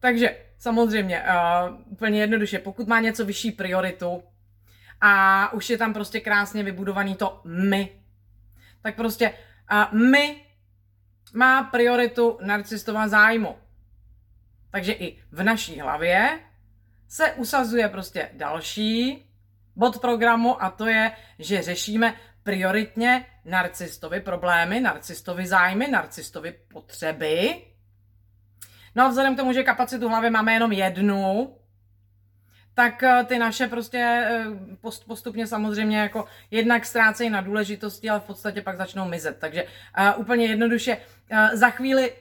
Takže 0.00 0.36
samozřejmě, 0.58 1.22
uh, 1.22 1.92
úplně 1.92 2.20
jednoduše, 2.20 2.58
pokud 2.58 2.88
má 2.88 3.00
něco 3.00 3.24
vyšší 3.24 3.50
prioritu 3.50 4.22
a 5.00 5.52
už 5.52 5.70
je 5.70 5.78
tam 5.78 5.94
prostě 5.94 6.20
krásně 6.20 6.62
vybudovaný 6.62 7.14
to 7.14 7.40
my, 7.44 7.88
tak 8.82 8.96
prostě 8.96 9.32
a 9.68 9.90
my 9.92 10.44
má 11.34 11.62
prioritu 11.62 12.38
narcistová 12.42 13.08
zájmu. 13.08 13.56
Takže 14.70 14.92
i 14.92 15.22
v 15.32 15.42
naší 15.42 15.80
hlavě 15.80 16.40
se 17.08 17.32
usazuje 17.32 17.88
prostě 17.88 18.30
další 18.32 19.24
bod 19.76 20.00
programu 20.00 20.62
a 20.62 20.70
to 20.70 20.86
je, 20.86 21.12
že 21.38 21.62
řešíme 21.62 22.14
prioritně 22.46 23.26
narcistovi 23.44 24.20
problémy, 24.20 24.80
narcistovi 24.80 25.46
zájmy, 25.46 25.88
narcistovi 25.88 26.54
potřeby. 26.72 27.62
No 28.94 29.04
a 29.04 29.08
vzhledem 29.08 29.34
k 29.34 29.38
tomu, 29.38 29.52
že 29.52 29.62
kapacitu 29.62 30.08
hlavy 30.08 30.30
máme 30.30 30.52
jenom 30.52 30.72
jednu, 30.72 31.56
tak 32.74 33.02
eh, 33.02 33.24
ty 33.24 33.38
naše 33.38 33.66
prostě 33.66 33.98
eh, 33.98 34.44
postupně 35.06 35.46
samozřejmě 35.46 35.98
jako 35.98 36.24
jednak 36.50 36.86
ztrácejí 36.86 37.30
na 37.30 37.40
důležitosti, 37.40 38.10
ale 38.10 38.20
v 38.20 38.24
podstatě 38.24 38.62
pak 38.62 38.76
začnou 38.76 39.08
mizet. 39.08 39.38
Takže 39.38 39.64
uh, 39.64 40.20
úplně 40.20 40.46
jednoduše, 40.46 40.96
uh, 40.96 41.38
za 41.52 41.70
chvíli 41.70 42.12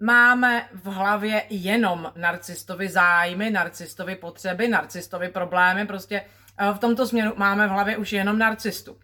máme 0.00 0.68
v 0.72 0.86
hlavě 0.86 1.42
jenom 1.50 2.12
narcistovi 2.16 2.88
zájmy, 2.88 3.50
narcistovi 3.50 4.16
potřeby, 4.16 4.68
narcistovi 4.68 5.28
problémy, 5.28 5.86
prostě 5.86 6.22
uh, 6.22 6.76
v 6.76 6.78
tomto 6.78 7.06
směru 7.06 7.32
máme 7.36 7.66
v 7.66 7.70
hlavě 7.70 7.96
už 7.96 8.12
jenom 8.12 8.38
narcistu. 8.38 8.96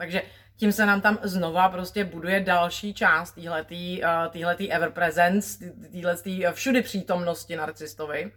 Takže 0.00 0.22
tím 0.56 0.72
se 0.72 0.86
nám 0.86 1.00
tam 1.00 1.18
znova 1.22 1.68
prostě 1.68 2.04
buduje 2.04 2.40
další 2.40 2.94
část 2.94 3.32
téhletý, 3.32 4.02
uh, 4.44 4.66
ever 4.70 4.90
presence, 4.90 5.72
téhletý 5.92 6.44
všudy 6.52 6.82
přítomnosti 6.82 7.56
narcistovi. 7.56 8.32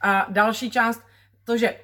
A 0.00 0.26
další 0.30 0.70
část 0.70 1.02
to, 1.44 1.56
že 1.56 1.80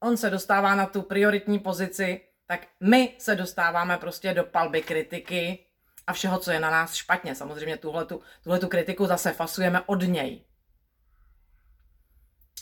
on 0.00 0.16
se 0.16 0.30
dostává 0.30 0.74
na 0.74 0.86
tu 0.86 1.02
prioritní 1.02 1.58
pozici, 1.58 2.20
tak 2.46 2.66
my 2.80 3.14
se 3.18 3.34
dostáváme 3.34 3.96
prostě 3.96 4.34
do 4.34 4.44
palby 4.44 4.82
kritiky 4.82 5.66
a 6.06 6.12
všeho, 6.12 6.38
co 6.38 6.50
je 6.50 6.60
na 6.60 6.70
nás 6.70 6.94
špatně. 6.94 7.34
Samozřejmě 7.34 7.76
tuhle 7.76 8.58
tu 8.60 8.68
kritiku 8.68 9.06
zase 9.06 9.32
fasujeme 9.32 9.80
od 9.86 10.02
něj. 10.02 10.44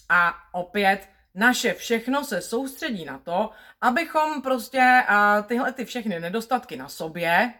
A 0.08 0.34
opět 0.52 1.11
naše 1.34 1.74
všechno 1.74 2.24
se 2.24 2.40
soustředí 2.40 3.04
na 3.04 3.18
to, 3.18 3.50
abychom 3.80 4.42
prostě 4.42 5.02
tyhle 5.46 5.72
ty 5.72 5.84
všechny 5.84 6.20
nedostatky 6.20 6.76
na 6.76 6.88
sobě 6.88 7.54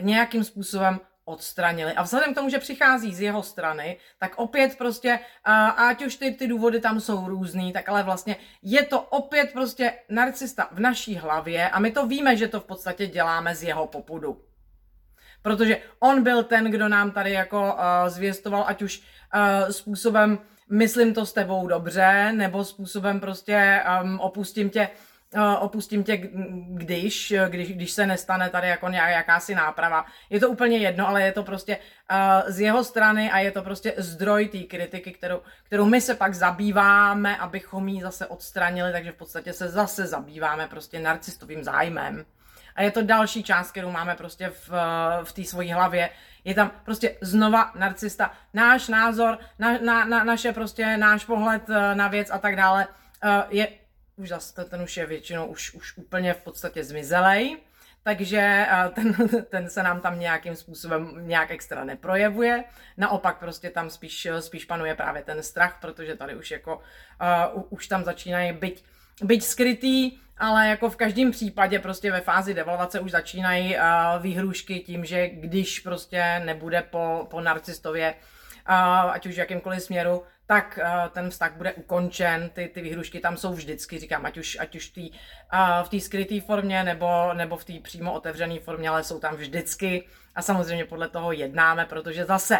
nějakým 0.00 0.44
způsobem 0.44 1.00
odstranili. 1.24 1.92
A 1.92 2.02
vzhledem 2.02 2.32
k 2.32 2.36
tomu, 2.36 2.48
že 2.50 2.58
přichází 2.58 3.14
z 3.14 3.20
jeho 3.20 3.42
strany, 3.42 3.98
tak 4.18 4.38
opět 4.38 4.78
prostě, 4.78 5.18
ať 5.76 6.06
už 6.06 6.16
ty, 6.16 6.30
ty 6.30 6.48
důvody 6.48 6.80
tam 6.80 7.00
jsou 7.00 7.28
různý, 7.28 7.72
tak 7.72 7.88
ale 7.88 8.02
vlastně 8.02 8.36
je 8.62 8.82
to 8.82 9.00
opět 9.00 9.52
prostě 9.52 9.92
narcista 10.08 10.68
v 10.72 10.80
naší 10.80 11.16
hlavě 11.16 11.70
a 11.70 11.78
my 11.78 11.90
to 11.90 12.06
víme, 12.06 12.36
že 12.36 12.48
to 12.48 12.60
v 12.60 12.64
podstatě 12.64 13.06
děláme 13.06 13.54
z 13.54 13.62
jeho 13.62 13.86
popudu. 13.86 14.44
Protože 15.42 15.82
on 15.98 16.22
byl 16.22 16.44
ten, 16.44 16.70
kdo 16.70 16.88
nám 16.88 17.10
tady 17.10 17.32
jako 17.32 17.60
uh, 17.62 18.08
zvěstoval, 18.08 18.64
ať 18.66 18.82
už 18.82 18.98
uh, 18.98 19.70
způsobem 19.70 20.38
myslím 20.70 21.14
to 21.14 21.26
s 21.26 21.32
tebou 21.32 21.66
dobře, 21.66 22.32
nebo 22.32 22.64
způsobem 22.64 23.20
prostě 23.20 23.82
um, 24.02 24.20
opustím 24.20 24.70
tě 24.70 24.88
opustím 25.60 26.04
tě, 26.04 26.16
když, 26.68 27.34
když, 27.48 27.72
když 27.72 27.90
se 27.90 28.06
nestane 28.06 28.50
tady 28.50 28.68
jako 28.68 28.88
jakási 28.88 29.54
náprava. 29.54 30.04
Je 30.30 30.40
to 30.40 30.48
úplně 30.50 30.78
jedno, 30.78 31.08
ale 31.08 31.22
je 31.22 31.32
to 31.32 31.42
prostě 31.42 31.76
uh, 31.76 32.50
z 32.50 32.60
jeho 32.60 32.84
strany 32.84 33.30
a 33.30 33.38
je 33.38 33.50
to 33.50 33.62
prostě 33.62 33.94
zdroj 33.96 34.48
té 34.48 34.58
kritiky, 34.58 35.12
kterou, 35.12 35.40
kterou 35.64 35.84
my 35.84 36.00
se 36.00 36.14
pak 36.14 36.34
zabýváme, 36.34 37.36
abychom 37.36 37.88
ji 37.88 38.02
zase 38.02 38.26
odstranili, 38.26 38.92
takže 38.92 39.12
v 39.12 39.16
podstatě 39.16 39.52
se 39.52 39.68
zase 39.68 40.06
zabýváme 40.06 40.66
prostě 40.68 41.00
narcistovým 41.00 41.64
zájmem. 41.64 42.24
A 42.80 42.82
je 42.82 42.90
to 42.90 43.02
další 43.02 43.42
část, 43.42 43.70
kterou 43.70 43.90
máme 43.90 44.14
prostě 44.14 44.48
v, 44.48 44.70
v 45.24 45.32
té 45.32 45.44
svojí 45.44 45.72
hlavě. 45.72 46.10
Je 46.44 46.54
tam 46.54 46.72
prostě 46.84 47.16
znova 47.20 47.72
narcista. 47.74 48.32
Náš 48.54 48.88
názor, 48.88 49.38
na, 49.58 49.78
na, 49.78 50.04
na, 50.04 50.24
naše 50.24 50.52
prostě, 50.52 50.96
náš 50.96 51.24
pohled 51.24 51.70
eh, 51.70 51.94
na 51.94 52.08
věc 52.08 52.30
a 52.30 52.38
tak 52.38 52.56
dále 52.56 52.86
uh, 53.24 53.30
je 53.48 53.68
už 54.16 54.28
zase 54.28 54.64
ten 54.64 54.82
už 54.82 54.96
je 54.96 55.06
většinou 55.06 55.46
už, 55.46 55.74
už 55.74 55.96
úplně 55.96 56.34
v 56.34 56.42
podstatě 56.42 56.84
zmizelej, 56.84 57.56
takže 58.02 58.66
ten, 58.94 59.14
ten 59.50 59.70
se 59.70 59.82
nám 59.82 60.00
tam 60.00 60.20
nějakým 60.20 60.56
způsobem 60.56 61.12
nějak 61.20 61.50
extra 61.50 61.84
neprojevuje. 61.84 62.64
Naopak 62.96 63.38
prostě 63.38 63.70
tam 63.70 63.90
spíš, 63.90 64.28
spíš 64.40 64.64
panuje 64.64 64.94
právě 64.94 65.22
ten 65.22 65.42
strach, 65.42 65.78
protože 65.80 66.16
tady 66.16 66.36
už 66.36 66.50
jako 66.50 66.76
uh, 67.56 67.62
už 67.70 67.88
tam 67.88 68.04
začínají 68.04 68.52
být, 68.52 68.84
být 69.22 69.44
skrytý, 69.44 70.12
ale 70.38 70.68
jako 70.68 70.90
v 70.90 70.96
každém 70.96 71.30
případě 71.30 71.78
prostě 71.78 72.12
ve 72.12 72.20
fázi 72.20 72.54
devalvace 72.54 73.00
už 73.00 73.10
začínají 73.10 73.76
uh, 73.76 73.82
výhrušky 74.22 74.80
tím, 74.80 75.04
že 75.04 75.28
když 75.28 75.80
prostě 75.80 76.42
nebude 76.44 76.82
po, 76.90 77.26
po 77.30 77.40
narcistově, 77.40 78.14
uh, 78.68 78.74
ať 79.10 79.26
už 79.26 79.34
v 79.34 79.38
jakýmkoliv 79.38 79.82
směru, 79.82 80.22
tak 80.46 80.78
uh, 80.82 81.08
ten 81.08 81.30
vztah 81.30 81.56
bude 81.56 81.72
ukončen, 81.72 82.50
ty, 82.52 82.70
ty 82.74 82.82
výhrušky 82.82 83.20
tam 83.20 83.36
jsou 83.36 83.52
vždycky, 83.52 83.98
říkám, 83.98 84.26
ať 84.26 84.38
už, 84.38 84.56
ať 84.60 84.76
už 84.76 84.88
tý, 84.88 85.10
uh, 85.10 85.18
v 85.82 85.88
té 85.88 86.00
skryté 86.00 86.40
formě 86.40 86.84
nebo, 86.84 87.32
nebo 87.32 87.56
v 87.56 87.64
té 87.64 87.72
přímo 87.82 88.12
otevřené 88.12 88.60
formě, 88.60 88.88
ale 88.88 89.04
jsou 89.04 89.18
tam 89.18 89.36
vždycky 89.36 90.08
a 90.34 90.42
samozřejmě 90.42 90.84
podle 90.84 91.08
toho 91.08 91.32
jednáme, 91.32 91.86
protože 91.86 92.24
zase 92.24 92.58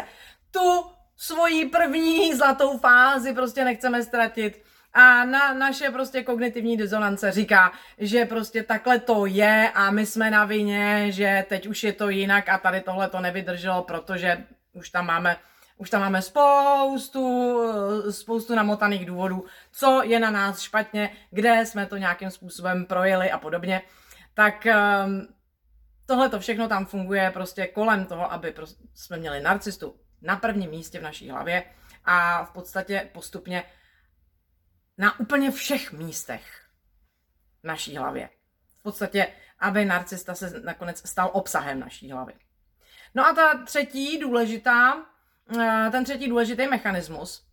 tu 0.51 0.85
svoji 1.17 1.69
první 1.69 2.35
zlatou 2.35 2.77
fázi 2.77 3.33
prostě 3.33 3.63
nechceme 3.63 4.03
ztratit. 4.03 4.63
A 4.93 5.25
na, 5.25 5.53
naše 5.53 5.89
prostě 5.89 6.23
kognitivní 6.23 6.77
disonance 6.77 7.31
říká, 7.31 7.71
že 7.97 8.25
prostě 8.25 8.63
takhle 8.63 8.99
to 8.99 9.25
je 9.25 9.71
a 9.73 9.91
my 9.91 10.05
jsme 10.05 10.31
na 10.31 10.45
vině, 10.45 11.11
že 11.11 11.45
teď 11.49 11.67
už 11.67 11.83
je 11.83 11.93
to 11.93 12.09
jinak 12.09 12.49
a 12.49 12.57
tady 12.57 12.81
tohle 12.81 13.09
to 13.09 13.19
nevydrželo, 13.19 13.83
protože 13.83 14.45
už 14.73 14.89
tam 14.89 15.05
máme 15.05 15.37
už 15.81 15.89
tam 15.89 16.01
máme 16.01 16.21
spoustu, 16.21 17.57
spoustu 18.11 18.55
namotaných 18.55 19.05
důvodů, 19.05 19.45
co 19.71 20.01
je 20.03 20.19
na 20.19 20.31
nás 20.31 20.59
špatně, 20.59 21.09
kde 21.31 21.65
jsme 21.65 21.85
to 21.85 21.97
nějakým 21.97 22.29
způsobem 22.29 22.85
projeli 22.85 23.31
a 23.31 23.37
podobně. 23.37 23.81
Tak 24.33 24.67
um, 25.05 25.27
tohle 26.05 26.29
to 26.29 26.39
všechno 26.39 26.67
tam 26.67 26.85
funguje 26.85 27.31
prostě 27.31 27.67
kolem 27.67 28.05
toho, 28.05 28.33
aby 28.33 28.53
jsme 28.93 29.17
měli 29.17 29.41
narcistu 29.41 29.95
na 30.21 30.35
prvním 30.35 30.69
místě 30.69 30.99
v 30.99 31.03
naší 31.03 31.29
hlavě 31.29 31.63
a 32.05 32.45
v 32.45 32.51
podstatě 32.51 33.09
postupně 33.13 33.63
na 35.01 35.19
úplně 35.19 35.51
všech 35.51 35.91
místech 35.91 36.65
v 37.63 37.67
naší 37.67 37.97
hlavě. 37.97 38.29
V 38.79 38.83
podstatě, 38.83 39.27
aby 39.59 39.85
narcista 39.85 40.35
se 40.35 40.59
nakonec 40.59 41.09
stal 41.09 41.29
obsahem 41.33 41.79
naší 41.79 42.11
hlavy. 42.11 42.33
No 43.15 43.25
a 43.25 43.33
ta 43.33 43.65
třetí 43.65 44.19
důležitá 44.19 45.05
Eh, 45.59 45.91
ten 45.91 46.03
třetí 46.03 46.27
důležitý 46.27 46.67
mechanismus, 46.67 47.43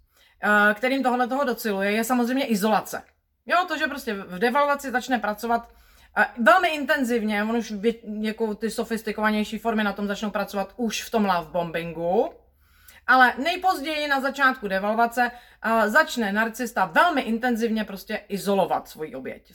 eh, 0.42 0.74
kterým 0.74 1.02
tohle 1.02 1.28
toho 1.28 1.44
dociluje, 1.44 1.92
je 1.92 2.04
samozřejmě 2.04 2.46
izolace. 2.46 3.02
Jo, 3.46 3.64
to, 3.68 3.78
že 3.78 3.87
prostě 3.87 4.14
v 4.14 4.38
devalvaci 4.38 4.90
začne 4.90 5.18
pracovat 5.18 5.68
eh, 6.16 6.26
velmi 6.42 6.68
intenzivně, 6.68 7.42
on 7.42 7.56
už 7.56 7.74
jako 8.20 8.54
ty 8.54 8.70
sofistikovanější 8.70 9.58
formy 9.58 9.84
na 9.84 9.92
tom 9.92 10.06
začnou 10.06 10.30
pracovat 10.30 10.74
už 10.76 11.02
v 11.02 11.11
tom 11.11 11.24
love 11.24 11.50
bombingu, 11.50 12.34
ale 13.09 13.35
nejpozději 13.38 14.09
na 14.09 14.21
začátku 14.21 14.68
devalvace 14.68 15.31
začne 15.87 16.33
narcista 16.33 16.85
velmi 16.85 17.21
intenzivně 17.21 17.85
prostě 17.85 18.21
izolovat 18.29 18.88
svoji 18.88 19.14
oběť. 19.14 19.53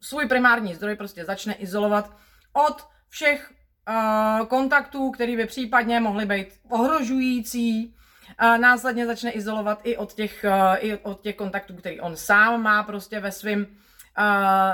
Svůj 0.00 0.26
primární 0.26 0.74
zdroj 0.74 0.96
prostě 0.96 1.24
začne 1.24 1.54
izolovat 1.54 2.16
od 2.52 2.86
všech 3.08 3.52
uh, 3.88 4.46
kontaktů, 4.46 5.10
které 5.10 5.36
by 5.36 5.46
případně 5.46 6.00
mohly 6.00 6.26
být 6.26 6.48
ohrožující. 6.70 7.94
Uh, 8.42 8.58
následně 8.58 9.06
začne 9.06 9.30
izolovat 9.30 9.80
i 9.84 9.96
od 9.96 10.12
těch, 10.12 10.44
i 10.78 10.96
od 10.96 11.20
těch 11.20 11.36
kontaktů, 11.36 11.76
který 11.76 12.00
on 12.00 12.16
sám 12.16 12.62
má 12.62 12.82
prostě 12.82 13.20
ve 13.20 13.32
svém, 13.32 13.66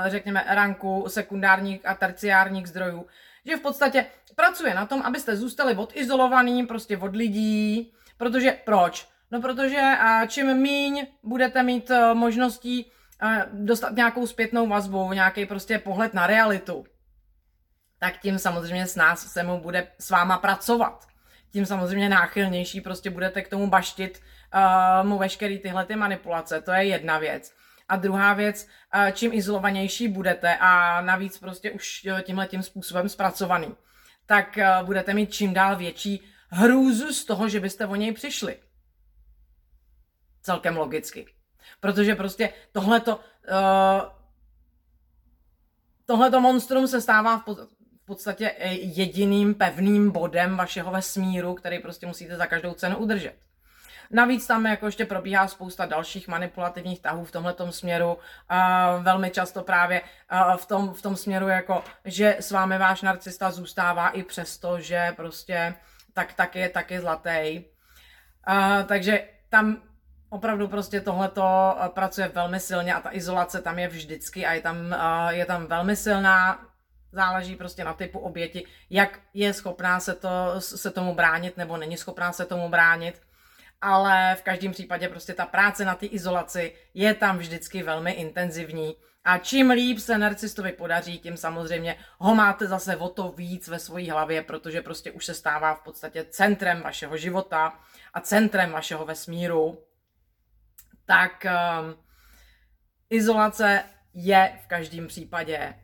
řekněme, 0.05 0.45
ranku 0.47 1.05
sekundárních 1.07 1.87
a 1.87 1.95
terciárních 1.95 2.67
zdrojů. 2.67 3.05
Že 3.45 3.57
v 3.57 3.61
podstatě 3.61 4.05
pracuje 4.35 4.73
na 4.73 4.85
tom, 4.85 5.01
abyste 5.01 5.35
zůstali 5.35 5.75
odizolovaný 5.75 6.65
prostě 6.65 6.97
od 6.97 7.15
lidí, 7.15 7.93
protože 8.17 8.57
proč? 8.65 9.07
No 9.31 9.41
protože 9.41 9.81
čím 10.27 10.53
míň 10.53 11.07
budete 11.23 11.63
mít 11.63 11.89
uh, 11.89 12.13
možností 12.13 12.85
uh, 13.23 13.65
dostat 13.65 13.91
nějakou 13.95 14.27
zpětnou 14.27 14.67
vazbu, 14.67 15.13
nějaký 15.13 15.45
prostě 15.45 15.79
pohled 15.79 16.13
na 16.13 16.27
realitu, 16.27 16.85
tak 17.99 18.17
tím 18.17 18.39
samozřejmě 18.39 18.87
s 18.87 18.95
nás 18.95 19.31
se 19.31 19.43
mu 19.43 19.59
bude 19.59 19.87
s 19.99 20.09
váma 20.09 20.37
pracovat. 20.37 21.05
Tím 21.51 21.65
samozřejmě 21.65 22.09
náchylnější 22.09 22.81
prostě 22.81 23.09
budete 23.09 23.41
k 23.41 23.49
tomu 23.49 23.67
baštit 23.67 24.21
uh, 24.55 25.07
mu 25.07 25.17
veškerý 25.17 25.59
tyhle 25.59 25.85
ty 25.85 25.95
manipulace. 25.95 26.61
To 26.61 26.71
je 26.71 26.83
jedna 26.83 27.17
věc. 27.17 27.53
A 27.89 27.95
druhá 27.95 28.33
věc, 28.33 28.67
uh, 28.95 29.07
čím 29.11 29.33
izolovanější 29.33 30.07
budete 30.07 30.57
a 30.59 31.01
navíc 31.01 31.39
prostě 31.39 31.71
už 31.71 32.07
tímhle 32.21 32.47
tím 32.47 32.63
způsobem 32.63 33.09
zpracovaný, 33.09 33.75
tak 34.25 34.57
uh, 34.57 34.85
budete 34.85 35.13
mít 35.13 35.33
čím 35.33 35.53
dál 35.53 35.75
větší 35.75 36.21
hrůzu 36.55 37.13
z 37.13 37.25
toho, 37.25 37.49
že 37.49 37.59
byste 37.59 37.85
o 37.85 37.95
něj 37.95 38.13
přišli. 38.13 38.57
Celkem 40.41 40.77
logicky. 40.77 41.27
Protože 41.79 42.15
prostě 42.15 42.53
tohleto, 42.71 43.15
uh, 43.15 43.21
tohleto 46.05 46.41
monstrum 46.41 46.87
se 46.87 47.01
stává 47.01 47.37
v, 47.37 47.43
v 48.01 48.05
podstatě 48.05 48.51
eh, 48.57 48.73
jediným 48.73 49.53
pevným 49.53 50.11
bodem 50.11 50.57
vašeho 50.57 50.91
vesmíru, 50.91 51.53
který 51.53 51.79
prostě 51.79 52.07
musíte 52.07 52.37
za 52.37 52.45
každou 52.45 52.73
cenu 52.73 52.97
udržet. 52.97 53.35
Navíc 54.11 54.47
tam 54.47 54.65
jako 54.65 54.85
ještě 54.85 55.05
probíhá 55.05 55.47
spousta 55.47 55.85
dalších 55.85 56.27
manipulativních 56.27 56.99
tahů 56.99 57.25
v 57.25 57.31
tomhle 57.31 57.55
směru. 57.69 58.17
A 58.49 58.91
velmi 58.97 59.31
často 59.31 59.63
právě 59.63 60.01
v 60.57 60.65
tom, 60.65 60.93
v 60.93 61.01
tom 61.01 61.15
směru, 61.15 61.47
jako, 61.47 61.83
že 62.05 62.37
s 62.39 62.51
vámi 62.51 62.77
váš 62.77 63.01
narcista 63.01 63.51
zůstává 63.51 64.09
i 64.09 64.23
přesto, 64.23 64.79
že 64.79 65.13
prostě 65.15 65.75
tak, 66.15 66.33
tak 66.33 66.55
je, 66.55 66.69
tak 66.69 66.91
je 66.91 67.01
zlatý. 67.01 67.65
A, 68.43 68.83
takže 68.83 69.27
tam 69.49 69.81
opravdu 70.29 70.67
prostě 70.67 71.01
tohleto 71.01 71.75
pracuje 71.93 72.27
velmi 72.27 72.59
silně 72.59 72.93
a 72.93 73.01
ta 73.01 73.09
izolace 73.13 73.61
tam 73.61 73.79
je 73.79 73.87
vždycky 73.87 74.45
a 74.45 74.53
je 74.53 74.61
tam, 74.61 74.95
je 75.29 75.45
tam 75.45 75.65
velmi 75.65 75.95
silná 75.95 76.65
záleží 77.11 77.55
prostě 77.55 77.83
na 77.83 77.93
typu 77.93 78.19
oběti, 78.19 78.65
jak 78.89 79.19
je 79.33 79.53
schopná 79.53 79.99
se, 79.99 80.15
to, 80.15 80.55
se 80.59 80.91
tomu 80.91 81.15
bránit 81.15 81.57
nebo 81.57 81.77
není 81.77 81.97
schopná 81.97 82.31
se 82.31 82.45
tomu 82.45 82.69
bránit. 82.69 83.21
Ale 83.87 84.35
v 84.35 84.41
každém 84.41 84.71
případě 84.71 85.09
prostě 85.09 85.33
ta 85.33 85.45
práce 85.45 85.85
na 85.85 85.95
té 85.95 86.05
izolaci 86.05 86.73
je 86.93 87.13
tam 87.13 87.37
vždycky 87.37 87.83
velmi 87.83 88.11
intenzivní. 88.11 88.95
A 89.23 89.37
čím 89.37 89.69
líp 89.69 89.99
se 89.99 90.17
narcistovi 90.17 90.71
podaří, 90.71 91.19
tím 91.19 91.37
samozřejmě 91.37 91.97
ho 92.17 92.35
máte 92.35 92.67
zase 92.67 92.95
o 92.95 93.09
to 93.09 93.31
víc 93.31 93.67
ve 93.67 93.79
své 93.79 94.11
hlavě, 94.11 94.41
protože 94.41 94.81
prostě 94.81 95.11
už 95.11 95.25
se 95.25 95.33
stává 95.33 95.73
v 95.75 95.79
podstatě 95.79 96.25
centrem 96.29 96.81
vašeho 96.81 97.17
života 97.17 97.79
a 98.13 98.21
centrem 98.21 98.71
vašeho 98.71 99.05
vesmíru. 99.05 99.77
Tak 101.05 101.45
um, 101.45 101.95
izolace 103.09 103.83
je 104.13 104.59
v 104.63 104.67
každém 104.67 105.07
případě 105.07 105.75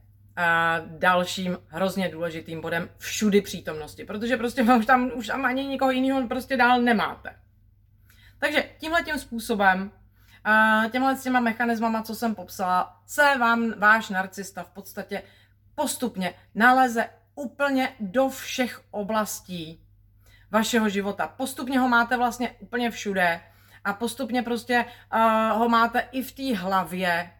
dalším 0.86 1.58
hrozně 1.68 2.10
důležitým 2.10 2.62
bodem 2.62 2.90
všudy 2.98 3.42
přítomnosti, 3.42 4.06
protože 4.06 4.38
prostě 4.38 4.64
už 4.64 4.86
tam, 4.86 5.12
už 5.16 5.28
tam 5.28 5.46
ani 5.46 5.66
nikoho 5.66 5.92
jiného 5.92 6.28
prostě 6.28 6.58
dál 6.58 6.82
nemáte. 6.82 7.36
Takže 8.42 8.64
tímhle 8.78 9.04
tím 9.04 9.20
způsobem, 9.20 9.92
těmhle 10.92 11.16
těma 11.16 11.40
mechanismama, 11.40 12.02
co 12.02 12.16
jsem 12.16 12.36
popsala, 12.36 13.02
se 13.06 13.38
vám 13.38 13.74
váš 13.80 14.10
narcista 14.10 14.64
v 14.64 14.70
podstatě 14.70 15.24
postupně 15.76 16.34
naleze 16.56 17.10
úplně 17.36 17.96
do 18.00 18.30
všech 18.30 18.82
oblastí 18.92 19.84
vašeho 20.52 20.90
života. 20.90 21.28
Postupně 21.28 21.80
ho 21.80 21.90
máte 21.90 22.18
vlastně 22.18 22.50
úplně 22.60 22.92
všude 22.92 23.42
a 23.84 23.94
postupně 23.94 24.44
prostě 24.44 24.86
uh, 25.14 25.58
ho 25.58 25.70
máte 25.70 26.00
i 26.12 26.24
v 26.24 26.32
té 26.32 26.58
hlavě 26.58 27.32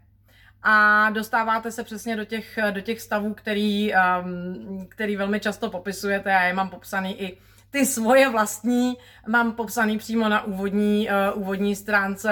a 0.64 1.10
dostáváte 1.10 1.72
se 1.72 1.84
přesně 1.84 2.16
do 2.16 2.26
těch, 2.26 2.60
do 2.72 2.82
těch 2.82 3.02
stavů, 3.02 3.34
který, 3.34 3.94
um, 3.94 4.88
který 4.90 5.16
velmi 5.16 5.40
často 5.40 5.70
popisujete. 5.70 6.30
Já 6.30 6.44
je 6.44 6.54
mám 6.54 6.70
popsaný 6.70 7.22
i 7.22 7.38
ty 7.72 7.86
svoje 7.86 8.30
vlastní, 8.30 8.98
mám 9.28 9.52
popsaný 9.52 9.98
přímo 9.98 10.30
na 10.30 10.44
úvodní, 10.44 11.10
uh, 11.34 11.42
úvodní 11.42 11.76
stránce 11.76 12.32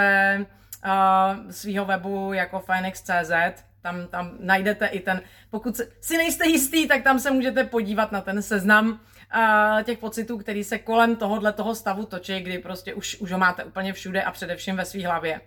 uh, 0.85 1.51
svého 1.51 1.85
webu 1.85 2.33
jako 2.33 2.59
Phoenix.cz. 2.59 3.63
Tam, 3.81 4.07
tam 4.07 4.31
najdete 4.39 4.87
i 4.87 4.99
ten, 4.99 5.21
pokud 5.49 5.81
si 6.01 6.17
nejste 6.17 6.47
jistý, 6.47 6.87
tak 6.87 7.03
tam 7.03 7.19
se 7.19 7.31
můžete 7.31 7.63
podívat 7.63 8.11
na 8.11 8.21
ten 8.21 8.41
seznam 8.41 8.89
uh, 8.89 9.83
těch 9.83 9.97
pocitů, 9.97 10.37
který 10.37 10.63
se 10.63 10.79
kolem 10.79 11.15
tohohle 11.15 11.53
toho 11.53 11.75
stavu 11.75 12.05
točí, 12.05 12.39
kdy 12.39 12.59
prostě 12.59 12.93
už, 12.93 13.15
už 13.19 13.31
ho 13.31 13.37
máte 13.37 13.63
úplně 13.63 13.93
všude 13.93 14.23
a 14.23 14.31
především 14.31 14.75
ve 14.75 14.85
své 14.85 15.07
hlavě. 15.07 15.41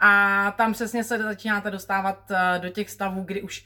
A 0.00 0.54
tam 0.56 0.72
přesně 0.72 1.04
se 1.04 1.18
začínáte 1.18 1.70
dostávat 1.70 2.32
do 2.58 2.68
těch 2.68 2.90
stavů, 2.90 3.22
kdy 3.22 3.42
už, 3.42 3.64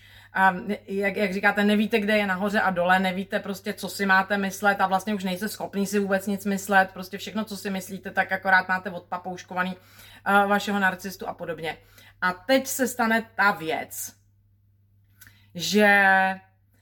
um, 0.53 0.69
jak, 0.87 1.17
jak 1.17 1.33
říkáte, 1.33 1.65
nevíte, 1.65 2.01
kde 2.01 2.19
je 2.19 2.27
nahoře 2.27 2.61
a 2.61 2.71
dole, 2.71 2.99
nevíte 2.99 3.41
prostě, 3.41 3.73
co 3.73 3.89
si 3.89 4.07
máte 4.07 4.39
myslet 4.39 4.81
a 4.81 4.87
vlastně 4.87 5.15
už 5.15 5.25
nejste 5.25 5.49
schopný 5.49 5.87
si 5.87 5.99
vůbec 5.99 6.27
nic 6.27 6.45
myslet, 6.45 6.91
prostě 6.93 7.19
všechno, 7.19 7.45
co 7.45 7.57
si 7.57 7.71
myslíte, 7.71 8.11
tak 8.11 8.33
akorát 8.33 8.69
máte 8.69 8.91
odpapouškovaný 8.91 9.77
uh, 9.77 10.49
vašeho 10.49 10.79
narcistu 10.79 11.29
a 11.29 11.35
podobně. 11.35 11.79
A 12.21 12.33
teď 12.33 12.67
se 12.67 12.89
stane 12.89 13.31
ta 13.35 13.51
věc, 13.51 14.13
že 15.55 16.05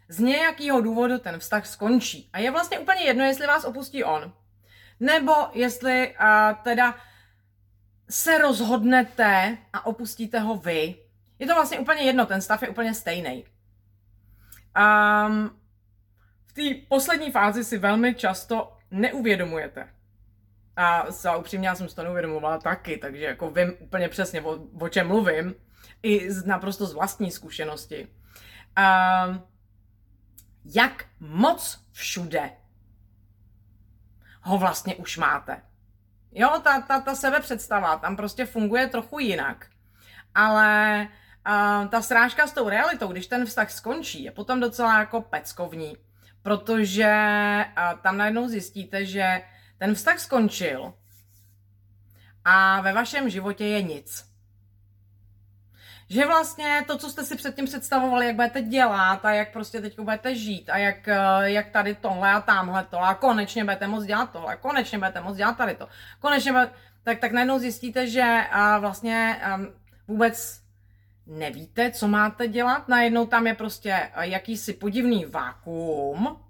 z 0.08 0.18
nějakého 0.18 0.80
důvodu 0.80 1.18
ten 1.18 1.38
vztah 1.38 1.66
skončí. 1.66 2.30
A 2.32 2.38
je 2.38 2.50
vlastně 2.50 2.78
úplně 2.78 3.02
jedno, 3.02 3.24
jestli 3.24 3.46
vás 3.46 3.64
opustí 3.64 4.04
on, 4.04 4.32
nebo 5.00 5.32
jestli 5.52 6.14
uh, 6.20 6.26
teda 6.62 6.94
se 8.10 8.38
rozhodnete 8.38 9.58
a 9.72 9.86
opustíte 9.86 10.38
ho 10.38 10.56
vy. 10.56 11.10
Je 11.40 11.46
to 11.46 11.55
vlastně 11.55 11.79
úplně 11.79 12.03
jedno, 12.03 12.26
ten 12.26 12.40
stav 12.40 12.62
je 12.62 12.68
úplně 12.68 12.94
stejný. 12.94 13.44
Um, 14.76 15.61
v 16.46 16.53
té 16.53 16.62
poslední 16.88 17.31
fázi 17.31 17.64
si 17.64 17.79
velmi 17.79 18.14
často 18.14 18.76
neuvědomujete. 18.90 19.88
A 20.76 21.11
za 21.11 21.37
upřímně 21.37 21.68
já 21.68 21.74
jsem 21.74 21.88
si 21.88 21.96
to 21.96 22.03
neuvědomovala 22.03 22.59
taky, 22.59 22.96
takže 22.96 23.24
jako 23.24 23.50
vím 23.50 23.72
úplně 23.79 24.09
přesně, 24.09 24.42
o, 24.42 24.59
o 24.81 24.88
čem 24.88 25.09
mluvím, 25.09 25.55
i 26.03 26.33
z, 26.33 26.44
naprosto 26.44 26.87
z 26.87 26.92
vlastní 26.92 27.31
zkušenosti. 27.31 28.09
Um, 29.29 29.42
jak 30.64 31.05
moc 31.20 31.85
všude 31.92 32.50
ho 34.40 34.59
vlastně 34.59 34.96
už 34.96 35.16
máte. 35.16 35.62
Jo, 36.33 36.61
ta, 36.64 36.81
ta, 36.81 37.00
ta 37.00 37.14
sebepředstava 37.14 37.96
tam 37.96 38.16
prostě 38.16 38.46
funguje 38.46 38.87
trochu 38.87 39.18
jinak. 39.18 39.66
Ale 40.35 41.09
uh, 41.46 41.88
ta 41.88 42.03
srážka 42.03 42.46
s 42.46 42.53
tou 42.53 42.68
realitou, 42.68 43.09
když 43.09 43.26
ten 43.26 43.46
vztah 43.46 43.70
skončí, 43.70 44.24
je 44.24 44.31
potom 44.31 44.61
docela 44.61 44.98
jako 44.98 45.20
peckovní. 45.20 45.96
Protože 46.42 47.14
tam 48.03 48.16
najednou 48.16 48.48
zjistíte, 48.48 49.05
že 49.05 49.42
ten 49.79 49.94
vztah 49.94 50.18
skončil 50.18 50.94
a 52.44 52.81
ve 52.81 52.92
vašem 52.92 53.31
životě 53.31 53.66
je 53.66 53.83
nic 53.83 54.31
že 56.11 56.26
vlastně 56.26 56.85
to, 56.87 56.98
co 56.98 57.11
jste 57.11 57.24
si 57.24 57.37
předtím 57.37 57.64
představovali, 57.64 58.26
jak 58.26 58.37
budete 58.37 58.62
dělat 58.62 59.24
a 59.24 59.33
jak 59.33 59.53
prostě 59.53 59.81
teď 59.81 60.00
budete 60.00 60.35
žít 60.35 60.70
a 60.70 60.76
jak, 60.76 61.09
eh, 61.09 61.16
jak 61.42 61.70
tady 61.70 61.94
tohle 61.94 62.33
a 62.33 62.40
tamhle 62.40 62.85
to 62.85 62.98
a 62.98 63.14
konečně 63.14 63.64
budete 63.64 63.87
moct 63.87 64.05
dělat 64.05 64.33
tohle, 64.33 64.57
konečně 64.57 64.98
budete 64.98 65.20
moct 65.20 65.37
dělat 65.37 65.57
tady 65.57 65.74
to, 65.74 65.88
konečně 66.20 66.53
budete, 66.53 66.72
tak, 67.03 67.18
tak 67.18 67.33
najednou 67.33 67.59
zjistíte, 67.59 68.07
že 68.07 68.40
a 68.50 68.79
vlastně 68.79 69.40
vůbec 70.09 70.60
nevíte, 71.30 71.90
co 71.90 72.08
máte 72.08 72.48
dělat, 72.48 72.88
najednou 72.88 73.26
tam 73.26 73.46
je 73.46 73.54
prostě 73.54 73.90
eh, 73.92 74.28
jakýsi 74.28 74.72
podivný 74.72 75.24
vákuum, 75.24 76.40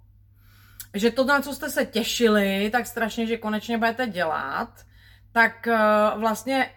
že 0.94 1.10
to, 1.10 1.24
na 1.24 1.40
co 1.40 1.54
jste 1.54 1.70
se 1.70 1.86
těšili, 1.86 2.70
tak 2.70 2.86
strašně, 2.86 3.26
že 3.26 3.36
konečně 3.36 3.78
budete 3.78 4.06
dělat, 4.06 4.84
tak 5.32 5.68
uh, 5.68 6.20
vlastně 6.20 6.70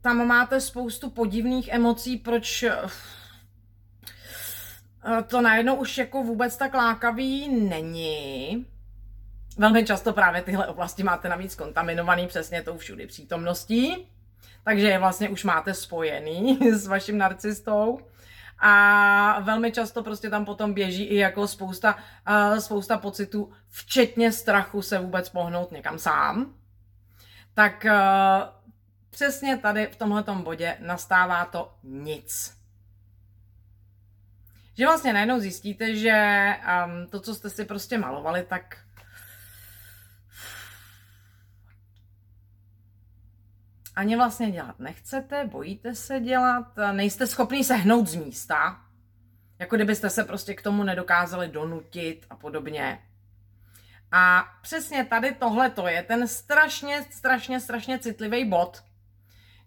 tam 0.00 0.26
máte 0.26 0.60
spoustu 0.60 1.10
podivných 1.10 1.68
emocí, 1.68 2.16
proč 2.16 2.62
eh, 2.62 2.76
to 5.26 5.40
najednou 5.40 5.74
už 5.74 5.98
jako 5.98 6.22
vůbec 6.22 6.56
tak 6.56 6.74
lákavý 6.74 7.48
není. 7.48 8.66
Velmi 9.58 9.84
často 9.84 10.12
právě 10.12 10.42
tyhle 10.42 10.66
oblasti 10.66 11.02
máte 11.02 11.28
navíc 11.28 11.54
kontaminovaný 11.54 12.26
přesně 12.26 12.62
tou 12.62 12.78
všudy 12.78 13.06
přítomností, 13.06 14.08
takže 14.64 14.98
vlastně 14.98 15.28
už 15.28 15.44
máte 15.44 15.74
spojený 15.74 16.58
s 16.72 16.86
vaším 16.86 17.18
narcistou. 17.18 17.98
A 18.58 19.40
velmi 19.40 19.72
často 19.72 20.02
prostě 20.02 20.30
tam 20.30 20.44
potom 20.44 20.74
běží 20.74 21.04
i 21.04 21.16
jako 21.16 21.48
spousta, 21.48 21.96
uh, 22.28 22.58
spousta 22.58 22.98
pocitů, 22.98 23.52
včetně 23.68 24.32
strachu 24.32 24.82
se 24.82 24.98
vůbec 24.98 25.28
pohnout 25.28 25.72
někam 25.72 25.98
sám. 25.98 26.54
Tak 27.54 27.84
uh, 27.84 28.56
Přesně 29.16 29.56
tady 29.56 29.86
v 29.86 29.96
tomhle 29.96 30.24
bodě 30.42 30.76
nastává 30.80 31.44
to 31.44 31.74
nic. 31.82 32.56
Že 34.74 34.86
vlastně 34.86 35.12
najednou 35.12 35.40
zjistíte, 35.40 35.96
že 35.96 36.54
um, 36.86 37.06
to, 37.06 37.20
co 37.20 37.34
jste 37.34 37.50
si 37.50 37.64
prostě 37.64 37.98
malovali, 37.98 38.42
tak 38.42 38.78
ani 43.96 44.16
vlastně 44.16 44.50
dělat 44.50 44.78
nechcete, 44.78 45.44
bojíte 45.44 45.94
se 45.94 46.20
dělat, 46.20 46.66
nejste 46.92 47.26
schopni 47.26 47.64
se 47.64 47.74
hnout 47.74 48.06
z 48.06 48.14
místa, 48.14 48.80
jako 49.58 49.76
kdybyste 49.76 50.10
se 50.10 50.24
prostě 50.24 50.54
k 50.54 50.62
tomu 50.62 50.82
nedokázali 50.82 51.48
donutit 51.48 52.26
a 52.30 52.36
podobně. 52.36 53.02
A 54.12 54.44
přesně 54.62 55.04
tady 55.04 55.34
tohle 55.34 55.70
to 55.70 55.88
je 55.88 56.02
ten 56.02 56.28
strašně, 56.28 57.04
strašně, 57.10 57.60
strašně 57.60 57.98
citlivý 57.98 58.44
bod, 58.44 58.82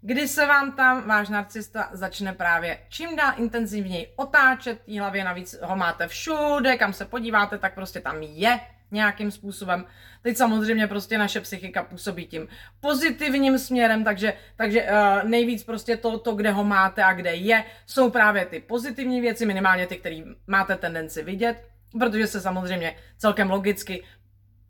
kdy 0.01 0.27
se 0.27 0.45
vám 0.45 0.71
tam 0.71 1.07
váš 1.07 1.29
narcista 1.29 1.89
začne 1.91 2.33
právě 2.33 2.85
čím 2.89 3.15
dál 3.15 3.33
intenzivněji 3.37 4.13
otáčet 4.15 4.81
v 4.87 4.99
hlavě, 4.99 5.23
navíc 5.23 5.55
ho 5.61 5.75
máte 5.75 6.07
všude, 6.07 6.77
kam 6.77 6.93
se 6.93 7.05
podíváte, 7.05 7.57
tak 7.57 7.75
prostě 7.75 8.01
tam 8.01 8.21
je 8.21 8.59
nějakým 8.91 9.31
způsobem. 9.31 9.85
Teď 10.21 10.37
samozřejmě 10.37 10.87
prostě 10.87 11.17
naše 11.17 11.41
psychika 11.41 11.83
působí 11.83 12.27
tím 12.27 12.47
pozitivním 12.79 13.59
směrem, 13.59 14.03
takže, 14.03 14.33
takže 14.55 14.83
uh, 14.83 15.29
nejvíc 15.29 15.63
prostě 15.63 15.97
to, 15.97 16.19
to, 16.19 16.31
kde 16.31 16.51
ho 16.51 16.63
máte 16.63 17.03
a 17.03 17.13
kde 17.13 17.35
je, 17.35 17.63
jsou 17.85 18.09
právě 18.09 18.45
ty 18.45 18.59
pozitivní 18.59 19.21
věci, 19.21 19.45
minimálně 19.45 19.87
ty, 19.87 19.97
které 19.97 20.21
máte 20.47 20.75
tendenci 20.75 21.23
vidět, 21.23 21.63
protože 21.99 22.27
se 22.27 22.41
samozřejmě 22.41 22.95
celkem 23.17 23.49
logicky 23.49 24.03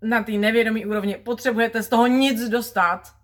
na 0.01 0.23
té 0.23 0.31
nevědomí 0.31 0.85
úrovni 0.85 1.15
potřebujete 1.15 1.83
z 1.83 1.89
toho 1.89 2.07
nic 2.07 2.49
dostat, 2.49 3.19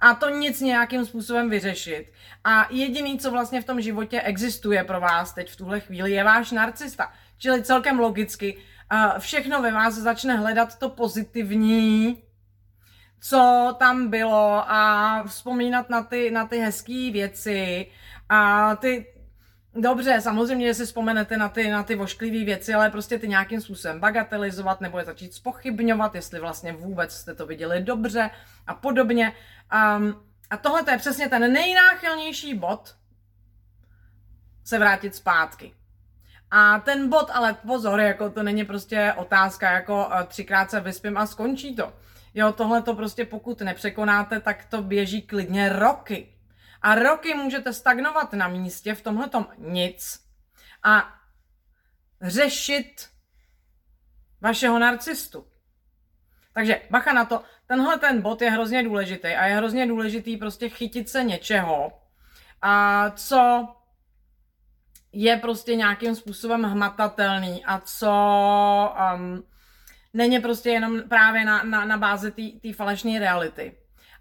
a 0.00 0.14
to 0.14 0.28
nic 0.28 0.60
nějakým 0.60 1.04
způsobem 1.04 1.50
vyřešit. 1.50 2.12
A 2.44 2.68
jediný, 2.70 3.18
co 3.18 3.30
vlastně 3.30 3.60
v 3.60 3.64
tom 3.64 3.80
životě 3.80 4.20
existuje 4.20 4.84
pro 4.84 5.00
vás 5.00 5.32
teď 5.32 5.50
v 5.50 5.56
tuhle 5.56 5.80
chvíli, 5.80 6.12
je 6.12 6.24
váš 6.24 6.50
narcista. 6.50 7.12
Čili 7.38 7.62
celkem 7.62 7.98
logicky 7.98 8.58
všechno 9.18 9.62
ve 9.62 9.72
vás 9.72 9.94
začne 9.94 10.36
hledat 10.36 10.78
to 10.78 10.88
pozitivní, 10.88 12.22
co 13.20 13.74
tam 13.78 14.08
bylo 14.08 14.70
a 14.70 15.22
vzpomínat 15.26 15.90
na 15.90 16.02
ty, 16.02 16.30
na 16.30 16.46
ty 16.46 16.58
hezké 16.58 17.10
věci 17.12 17.86
a 18.28 18.76
ty, 18.76 19.14
Dobře, 19.76 20.20
samozřejmě, 20.20 20.66
že 20.66 20.74
si 20.74 20.86
vzpomenete 20.86 21.36
na 21.36 21.48
ty, 21.48 21.70
na 21.70 21.82
ty 21.82 21.94
vošklivé 21.94 22.44
věci, 22.44 22.74
ale 22.74 22.90
prostě 22.90 23.18
ty 23.18 23.28
nějakým 23.28 23.60
způsobem 23.60 24.00
bagatelizovat 24.00 24.80
nebo 24.80 24.98
je 24.98 25.04
začít 25.04 25.34
spochybňovat, 25.34 26.14
jestli 26.14 26.40
vlastně 26.40 26.72
vůbec 26.72 27.14
jste 27.14 27.34
to 27.34 27.46
viděli 27.46 27.80
dobře 27.80 28.30
a 28.66 28.74
podobně. 28.74 29.32
Um, 29.96 30.22
a 30.50 30.56
tohle 30.56 30.84
je 30.90 30.98
přesně 30.98 31.28
ten 31.28 31.52
nejnáchylnější 31.52 32.54
bod 32.54 32.96
se 34.64 34.78
vrátit 34.78 35.14
zpátky. 35.14 35.74
A 36.56 36.78
ten 36.78 37.08
bod, 37.08 37.30
ale 37.32 37.54
pozor, 37.54 38.00
jako 38.00 38.30
to 38.30 38.42
není 38.42 38.64
prostě 38.64 39.12
otázka, 39.16 39.70
jako 39.70 40.06
uh, 40.06 40.22
třikrát 40.22 40.70
se 40.70 40.80
vyspím 40.80 41.18
a 41.18 41.26
skončí 41.26 41.76
to. 41.76 41.92
Jo, 42.34 42.52
tohle 42.52 42.82
to 42.82 42.94
prostě 42.94 43.24
pokud 43.24 43.60
nepřekonáte, 43.60 44.40
tak 44.40 44.64
to 44.64 44.82
běží 44.82 45.22
klidně 45.22 45.68
roky. 45.68 46.34
A 46.82 46.94
roky 46.94 47.34
můžete 47.34 47.72
stagnovat 47.72 48.32
na 48.32 48.48
místě 48.48 48.94
v 48.94 49.02
tomhle 49.02 49.30
nic. 49.58 50.20
a 50.82 51.14
řešit 52.22 53.08
vašeho 54.40 54.78
narcistu. 54.78 55.46
Takže 56.52 56.80
bacha 56.90 57.12
na 57.12 57.24
to, 57.24 57.42
tenhle 57.66 57.98
ten 57.98 58.22
bod 58.22 58.42
je 58.42 58.50
hrozně 58.50 58.82
důležitý 58.82 59.28
a 59.28 59.46
je 59.46 59.56
hrozně 59.56 59.86
důležitý 59.86 60.36
prostě 60.36 60.68
chytit 60.68 61.08
se 61.08 61.24
něčeho, 61.24 61.92
a 62.62 63.10
co 63.10 63.68
je 65.14 65.36
prostě 65.36 65.76
nějakým 65.76 66.14
způsobem 66.14 66.62
hmatatelný 66.62 67.64
a 67.64 67.80
co 67.80 68.12
um, 69.14 69.44
není 70.14 70.40
prostě 70.40 70.70
jenom 70.70 71.02
právě 71.08 71.44
na, 71.44 71.62
na, 71.62 71.84
na 71.84 71.98
bázi 71.98 72.32
té 72.62 72.72
falešné 72.72 73.18
reality. 73.18 73.74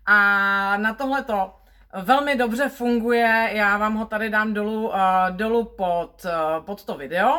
A 0.05 0.77
na 0.77 0.93
tohleto 0.93 1.53
velmi 2.01 2.35
dobře 2.35 2.69
funguje, 2.69 3.49
já 3.51 3.77
vám 3.77 3.95
ho 3.95 4.05
tady 4.05 4.29
dám 4.29 4.53
dolů, 4.53 4.87
uh, 4.87 4.95
dolů 5.29 5.63
pod, 5.63 6.25
uh, 6.25 6.65
pod 6.65 6.85
to 6.85 6.97
video. 6.97 7.33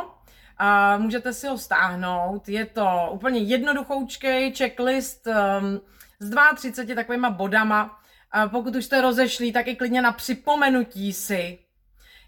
Uh, 0.61 1.03
můžete 1.03 1.33
si 1.33 1.49
ho 1.49 1.59
stáhnout, 1.59 2.49
je 2.49 2.67
to 2.67 3.09
úplně 3.11 3.41
jednoduchoučkej 3.41 4.53
checklist 4.55 5.27
um, 5.27 5.81
s 6.21 6.31
32 6.57 6.95
takovýma 6.95 7.31
bodama. 7.31 8.01
Uh, 8.37 8.51
pokud 8.51 8.77
už 8.77 8.85
jste 8.85 9.01
rozešli, 9.01 9.53
tak 9.53 9.67
i 9.67 9.77
klidně 9.77 10.03
na 10.03 10.13
připomenutí 10.13 11.13
si. 11.13 11.64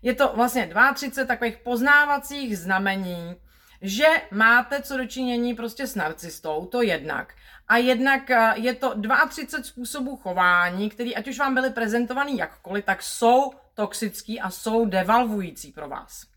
Je 0.03 0.15
to 0.15 0.33
vlastně 0.35 0.71
32 0.95 1.27
takových 1.27 1.57
poznávacích 1.57 2.59
znamení, 2.59 3.37
že 3.83 4.07
máte 4.31 4.83
co 4.83 4.97
dočinění 4.97 5.55
prostě 5.55 5.87
s 5.87 5.95
narcistou, 5.95 6.67
to 6.67 6.83
jednak. 6.83 7.35
A 7.69 7.77
jednak 7.77 8.31
eh, 8.31 8.53
je 8.57 8.75
to 8.75 8.95
32 9.29 9.65
způsobů 9.65 10.17
chování, 10.17 10.91
které 10.91 11.11
ať 11.11 11.29
už 11.29 11.39
vám 11.39 11.55
byly 11.55 11.71
prezentovaný 11.71 12.39
jakkoliv, 12.39 12.85
tak 12.85 13.03
jsou 13.03 13.53
toxický 13.75 14.41
a 14.41 14.51
jsou 14.51 14.87
devalvující 14.87 15.73
pro 15.73 15.89
vás. 15.89 16.36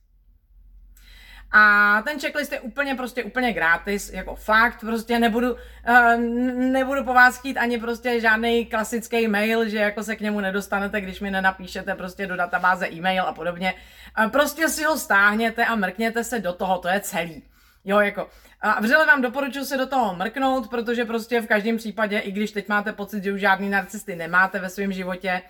A 1.51 2.01
ten 2.05 2.19
checklist 2.19 2.51
je 2.51 2.59
úplně 2.59 2.95
prostě 2.95 3.23
úplně 3.23 3.53
gratis, 3.53 4.13
jako 4.13 4.35
fakt, 4.35 4.79
prostě 4.79 5.19
nebudu, 5.19 5.53
uh, 5.53 6.19
nebudu 6.55 7.03
po 7.03 7.13
vás 7.13 7.39
chtít 7.39 7.57
ani 7.57 7.77
prostě 7.79 8.19
žádný 8.19 8.65
klasický 8.65 9.27
mail, 9.27 9.69
že 9.69 9.77
jako 9.77 10.03
se 10.03 10.15
k 10.15 10.21
němu 10.21 10.39
nedostanete, 10.39 11.01
když 11.01 11.19
mi 11.19 11.31
nenapíšete 11.31 11.95
prostě 11.95 12.27
do 12.27 12.35
databáze 12.35 12.89
e-mail 12.91 13.23
a 13.23 13.33
podobně. 13.33 13.73
Uh, 14.19 14.31
prostě 14.31 14.69
si 14.69 14.83
ho 14.83 14.97
stáhněte 14.97 15.65
a 15.65 15.75
mrkněte 15.75 16.23
se 16.23 16.39
do 16.39 16.53
toho, 16.53 16.77
to 16.77 16.87
je 16.87 16.99
celý. 16.99 17.43
Jo, 17.85 17.99
jako, 17.99 18.29
a 18.61 18.81
vřele 18.81 19.05
vám 19.05 19.21
doporučuji 19.21 19.65
se 19.65 19.77
do 19.77 19.87
toho 19.87 20.15
mrknout, 20.15 20.69
protože 20.69 21.05
prostě 21.05 21.41
v 21.41 21.47
každém 21.47 21.77
případě, 21.77 22.19
i 22.19 22.31
když 22.31 22.51
teď 22.51 22.67
máte 22.67 22.93
pocit, 22.93 23.23
že 23.23 23.33
už 23.33 23.41
žádný 23.41 23.69
narcisty 23.69 24.15
nemáte 24.15 24.59
ve 24.59 24.69
svém 24.69 24.91
životě, 24.91 25.41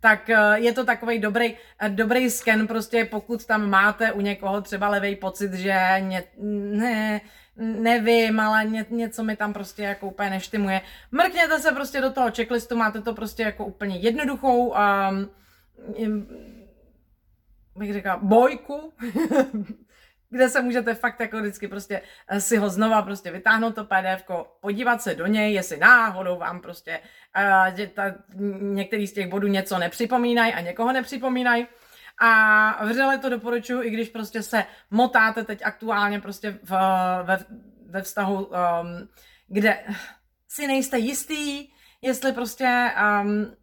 tak 0.00 0.30
eh, 0.30 0.54
je 0.54 0.72
to 0.72 0.84
takový 0.84 1.18
dobrý, 1.18 1.56
eh, 1.80 1.88
dobrý 1.88 2.30
sken, 2.30 2.66
prostě 2.66 3.04
pokud 3.04 3.46
tam 3.46 3.70
máte 3.70 4.12
u 4.12 4.20
někoho 4.20 4.60
třeba 4.60 4.88
levý 4.88 5.16
pocit, 5.16 5.52
že 5.52 5.78
ně, 5.98 6.24
ne, 6.76 7.20
nevím, 7.56 8.40
ale 8.40 8.64
ně, 8.64 8.86
něco 8.90 9.24
mi 9.24 9.36
tam 9.36 9.52
prostě 9.52 9.82
jako 9.82 10.06
úplně 10.06 10.30
neštimuje. 10.30 10.80
Mrkněte 11.12 11.58
se 11.58 11.72
prostě 11.72 12.00
do 12.00 12.10
toho 12.10 12.30
checklistu, 12.30 12.76
máte 12.76 13.02
to 13.02 13.14
prostě 13.14 13.42
jako 13.42 13.64
úplně 13.64 13.96
jednoduchou 13.96 14.68
um, 14.68 15.30
bych 17.76 17.92
řekla, 17.92 18.18
bojku, 18.22 18.92
kde 20.30 20.48
se 20.48 20.62
můžete 20.62 20.94
fakt 20.94 21.20
jako 21.20 21.40
vždycky 21.40 21.68
prostě 21.68 22.02
eh, 22.28 22.40
si 22.40 22.56
ho 22.56 22.70
znova 22.70 23.02
prostě 23.02 23.30
vytáhnout 23.30 23.74
to 23.74 23.84
PDF, 23.84 24.24
podívat 24.60 25.02
se 25.02 25.14
do 25.14 25.26
něj, 25.26 25.52
jestli 25.52 25.76
náhodou 25.76 26.38
vám 26.38 26.60
prostě 26.60 27.00
uh, 27.70 27.86
ta, 27.94 28.14
některý 28.60 29.06
z 29.06 29.12
těch 29.12 29.28
bodů 29.28 29.46
něco 29.46 29.78
nepřipomínají 29.78 30.54
a 30.54 30.60
někoho 30.60 30.92
nepřipomínají. 30.92 31.66
A 32.20 32.84
vřele 32.84 33.18
to 33.18 33.28
doporučuji, 33.28 33.82
i 33.82 33.90
když 33.90 34.08
prostě 34.08 34.42
se 34.42 34.64
motáte 34.90 35.44
teď 35.44 35.62
aktuálně 35.64 36.20
prostě 36.20 36.58
v, 36.62 36.70
ve, 37.22 37.38
ve 37.86 38.02
vztahu, 38.02 38.44
um, 38.44 39.08
kde 39.48 39.84
si 40.48 40.66
nejste 40.66 40.98
jistý, 40.98 41.68
jestli 42.02 42.32
prostě 42.32 42.90
um, 43.22 43.56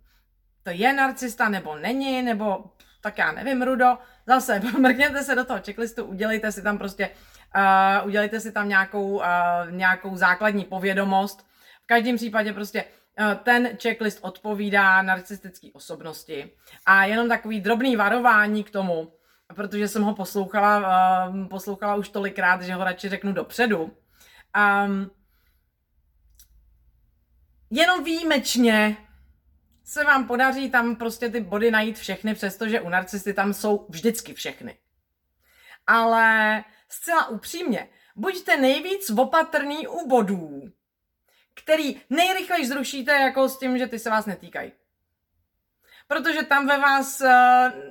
to 0.63 0.69
je 0.69 0.93
narcista 0.93 1.49
nebo 1.49 1.75
není, 1.75 2.21
nebo 2.21 2.63
tak 3.01 3.17
já 3.17 3.31
nevím, 3.31 3.61
Rudo, 3.61 3.97
zase 4.27 4.59
mrkněte 4.79 5.23
se 5.23 5.35
do 5.35 5.45
toho 5.45 5.59
checklistu, 5.65 6.05
udělejte 6.05 6.51
si 6.51 6.61
tam 6.61 6.77
prostě, 6.77 7.09
uh, 7.55 8.07
udělejte 8.07 8.39
si 8.39 8.51
tam 8.51 8.69
nějakou, 8.69 9.15
uh, 9.15 9.23
nějakou 9.69 10.15
základní 10.15 10.65
povědomost. 10.65 11.47
V 11.83 11.87
každém 11.87 12.15
případě 12.15 12.53
prostě 12.53 12.83
uh, 12.83 13.33
ten 13.33 13.77
checklist 13.81 14.19
odpovídá 14.21 15.01
narcistické 15.01 15.67
osobnosti. 15.73 16.51
A 16.85 17.05
jenom 17.05 17.29
takový 17.29 17.61
drobný 17.61 17.95
varování 17.95 18.63
k 18.63 18.71
tomu, 18.71 19.13
protože 19.55 19.87
jsem 19.87 20.03
ho 20.03 20.15
poslouchala, 20.15 21.27
uh, 21.27 21.47
poslouchala 21.47 21.95
už 21.95 22.09
tolikrát, 22.09 22.61
že 22.61 22.73
ho 22.73 22.83
radši 22.83 23.09
řeknu 23.09 23.33
dopředu. 23.33 23.91
Um, 24.85 25.11
jenom 27.71 28.03
výjimečně 28.03 28.97
se 29.85 30.03
vám 30.03 30.27
podaří 30.27 30.69
tam 30.69 30.95
prostě 30.95 31.29
ty 31.29 31.39
body 31.39 31.71
najít 31.71 31.97
všechny, 31.97 32.33
přestože 32.33 32.81
u 32.81 32.89
narcisty 32.89 33.33
tam 33.33 33.53
jsou 33.53 33.85
vždycky 33.89 34.33
všechny. 34.33 34.77
Ale 35.87 36.63
zcela 36.89 37.27
upřímně, 37.27 37.89
buďte 38.15 38.57
nejvíc 38.57 39.09
opatrný 39.09 39.87
u 39.87 40.07
bodů, 40.07 40.61
který 41.53 42.01
nejrychleji 42.09 42.65
zrušíte 42.65 43.11
jako 43.11 43.49
s 43.49 43.59
tím, 43.59 43.77
že 43.77 43.87
ty 43.87 43.99
se 43.99 44.09
vás 44.09 44.25
netýkají. 44.25 44.71
Protože 46.07 46.43
tam 46.43 46.67
ve 46.67 46.77
vás 46.77 47.21
uh, 47.21 47.27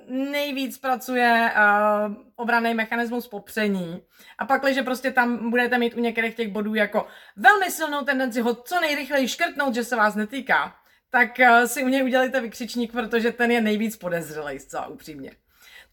nejvíc 0.08 0.78
pracuje 0.78 1.52
uh, 1.56 2.14
obraný 2.36 2.74
mechanismus 2.74 3.28
popření. 3.28 4.02
A 4.38 4.46
pak, 4.46 4.62
když 4.62 4.80
prostě 4.84 5.12
tam 5.12 5.50
budete 5.50 5.78
mít 5.78 5.94
u 5.94 6.00
některých 6.00 6.34
těch 6.34 6.48
bodů 6.48 6.74
jako 6.74 7.06
velmi 7.36 7.70
silnou 7.70 8.04
tendenci 8.04 8.40
ho 8.40 8.54
co 8.54 8.80
nejrychleji 8.80 9.28
škrtnout, 9.28 9.74
že 9.74 9.84
se 9.84 9.96
vás 9.96 10.14
netýká, 10.14 10.83
tak 11.14 11.38
uh, 11.38 11.64
si 11.64 11.84
u 11.84 11.88
něj 11.88 12.04
udělejte 12.04 12.40
vykřičník, 12.40 12.92
protože 12.92 13.32
ten 13.32 13.50
je 13.50 13.60
nejvíc 13.60 13.96
podezřelý, 13.96 14.58
zcela 14.58 14.86
upřímně. 14.86 15.30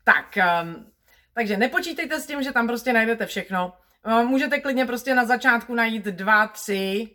Tak, 0.03 0.37
um, 0.63 0.91
takže 1.33 1.57
nepočítejte 1.57 2.19
s 2.19 2.27
tím, 2.27 2.43
že 2.43 2.51
tam 2.51 2.67
prostě 2.67 2.93
najdete 2.93 3.25
všechno. 3.25 3.73
Uh, 4.05 4.23
můžete 4.23 4.59
klidně 4.59 4.85
prostě 4.85 5.15
na 5.15 5.25
začátku 5.25 5.75
najít 5.75 6.03
dva, 6.03 6.47
tři 6.47 7.09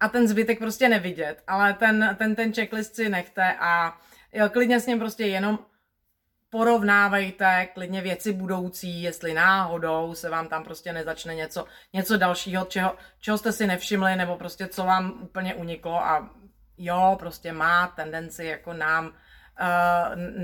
a 0.00 0.08
ten 0.08 0.28
zbytek 0.28 0.58
prostě 0.58 0.88
nevidět, 0.88 1.42
ale 1.46 1.74
ten, 1.74 2.16
ten, 2.18 2.34
ten 2.34 2.52
checklist 2.54 2.94
si 2.94 3.08
nechte 3.08 3.56
a 3.60 4.00
jo, 4.32 4.48
klidně 4.48 4.80
s 4.80 4.86
ním 4.86 4.98
prostě 4.98 5.26
jenom 5.26 5.58
porovnávejte 6.50 7.68
klidně 7.74 8.00
věci 8.00 8.32
budoucí, 8.32 9.02
jestli 9.02 9.34
náhodou 9.34 10.14
se 10.14 10.30
vám 10.30 10.48
tam 10.48 10.64
prostě 10.64 10.92
nezačne 10.92 11.34
něco, 11.34 11.66
něco 11.92 12.16
dalšího, 12.16 12.64
čeho, 12.64 12.96
čeho 13.20 13.38
jste 13.38 13.52
si 13.52 13.66
nevšimli, 13.66 14.16
nebo 14.16 14.36
prostě 14.36 14.66
co 14.66 14.84
vám 14.84 15.12
úplně 15.22 15.54
uniklo 15.54 16.04
a 16.04 16.30
jo, 16.78 17.16
prostě 17.18 17.52
má 17.52 17.86
tendenci 17.86 18.44
jako 18.44 18.72
nám, 18.72 19.06
uh, 19.06 19.12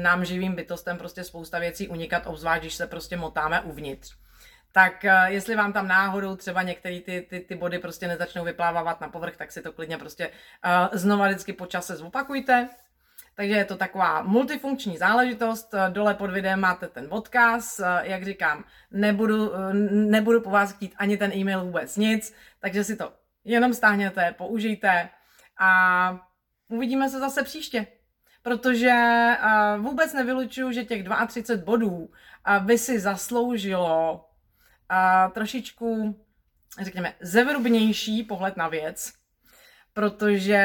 nám 0.02 0.24
živým 0.24 0.54
bytostem 0.54 0.98
prostě 0.98 1.24
spousta 1.24 1.58
věcí 1.58 1.88
unikat, 1.88 2.26
obzvlášť, 2.26 2.62
když 2.62 2.74
se 2.74 2.86
prostě 2.86 3.16
motáme 3.16 3.60
uvnitř. 3.60 4.16
Tak 4.72 5.04
uh, 5.04 5.24
jestli 5.24 5.56
vám 5.56 5.72
tam 5.72 5.88
náhodou 5.88 6.36
třeba 6.36 6.62
některé 6.62 7.00
ty, 7.00 7.26
ty, 7.30 7.40
ty 7.40 7.54
body 7.54 7.78
prostě 7.78 8.08
nezačnou 8.08 8.44
vyplávat 8.44 9.00
na 9.00 9.08
povrch, 9.08 9.36
tak 9.36 9.52
si 9.52 9.62
to 9.62 9.72
klidně 9.72 9.98
prostě 9.98 10.28
uh, 10.28 10.98
znova 10.98 11.26
vždycky 11.26 11.52
po 11.52 11.66
čase 11.66 11.96
zopakujte. 11.96 12.68
Takže 13.34 13.54
je 13.54 13.64
to 13.64 13.76
taková 13.76 14.22
multifunkční 14.22 14.98
záležitost. 14.98 15.74
Dole 15.88 16.14
pod 16.14 16.30
videem 16.30 16.60
máte 16.60 16.88
ten 16.88 17.06
odkaz. 17.10 17.80
Jak 18.02 18.24
říkám, 18.24 18.64
nebudu, 18.90 19.52
nebudu 19.90 20.40
po 20.40 20.50
vás 20.50 20.72
chtít 20.72 20.94
ani 20.96 21.16
ten 21.16 21.32
e-mail 21.32 21.64
vůbec 21.64 21.96
nic, 21.96 22.34
takže 22.60 22.84
si 22.84 22.96
to 22.96 23.12
jenom 23.44 23.74
stáhněte, 23.74 24.34
použijte 24.38 25.08
a 25.60 26.28
uvidíme 26.68 27.08
se 27.08 27.18
zase 27.18 27.42
příště. 27.42 27.86
Protože 28.42 28.92
uh, 29.42 29.84
vůbec 29.84 30.12
nevylučuju, 30.12 30.72
že 30.72 30.84
těch 30.84 31.04
32 31.26 31.64
bodů 31.64 31.96
uh, 31.96 32.08
by 32.58 32.78
si 32.78 33.00
zasloužilo 33.00 34.28
uh, 34.90 35.32
trošičku, 35.32 36.20
řekněme, 36.80 37.14
zevrubnější 37.20 38.22
pohled 38.22 38.56
na 38.56 38.68
věc, 38.68 39.12
protože 39.92 40.62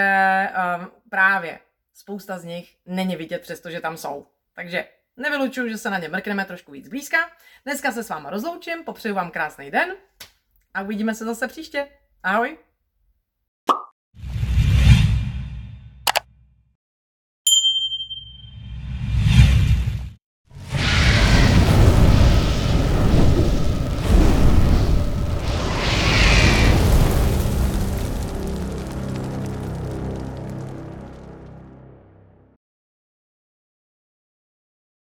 právě 1.10 1.60
spousta 1.94 2.40
z 2.40 2.44
nich 2.44 2.76
není 2.86 3.16
vidět, 3.16 3.42
přestože 3.42 3.82
tam 3.82 3.98
jsou. 3.98 4.28
Takže 4.54 4.88
nevylučuju, 5.18 5.70
že 5.70 5.78
se 5.78 5.90
na 5.90 5.98
ně 5.98 6.10
mrkneme 6.10 6.46
trošku 6.46 6.72
víc 6.72 6.88
blízka. 6.88 7.18
Dneska 7.66 7.92
se 7.92 8.04
s 8.04 8.10
váma 8.10 8.30
rozloučím, 8.30 8.84
popřeju 8.84 9.16
vám 9.16 9.32
krásný 9.32 9.72
den 9.72 9.96
a 10.74 10.82
uvidíme 10.82 11.16
se 11.16 11.26
zase 11.26 11.48
příště. 11.48 11.88
Ahoj! 12.24 12.58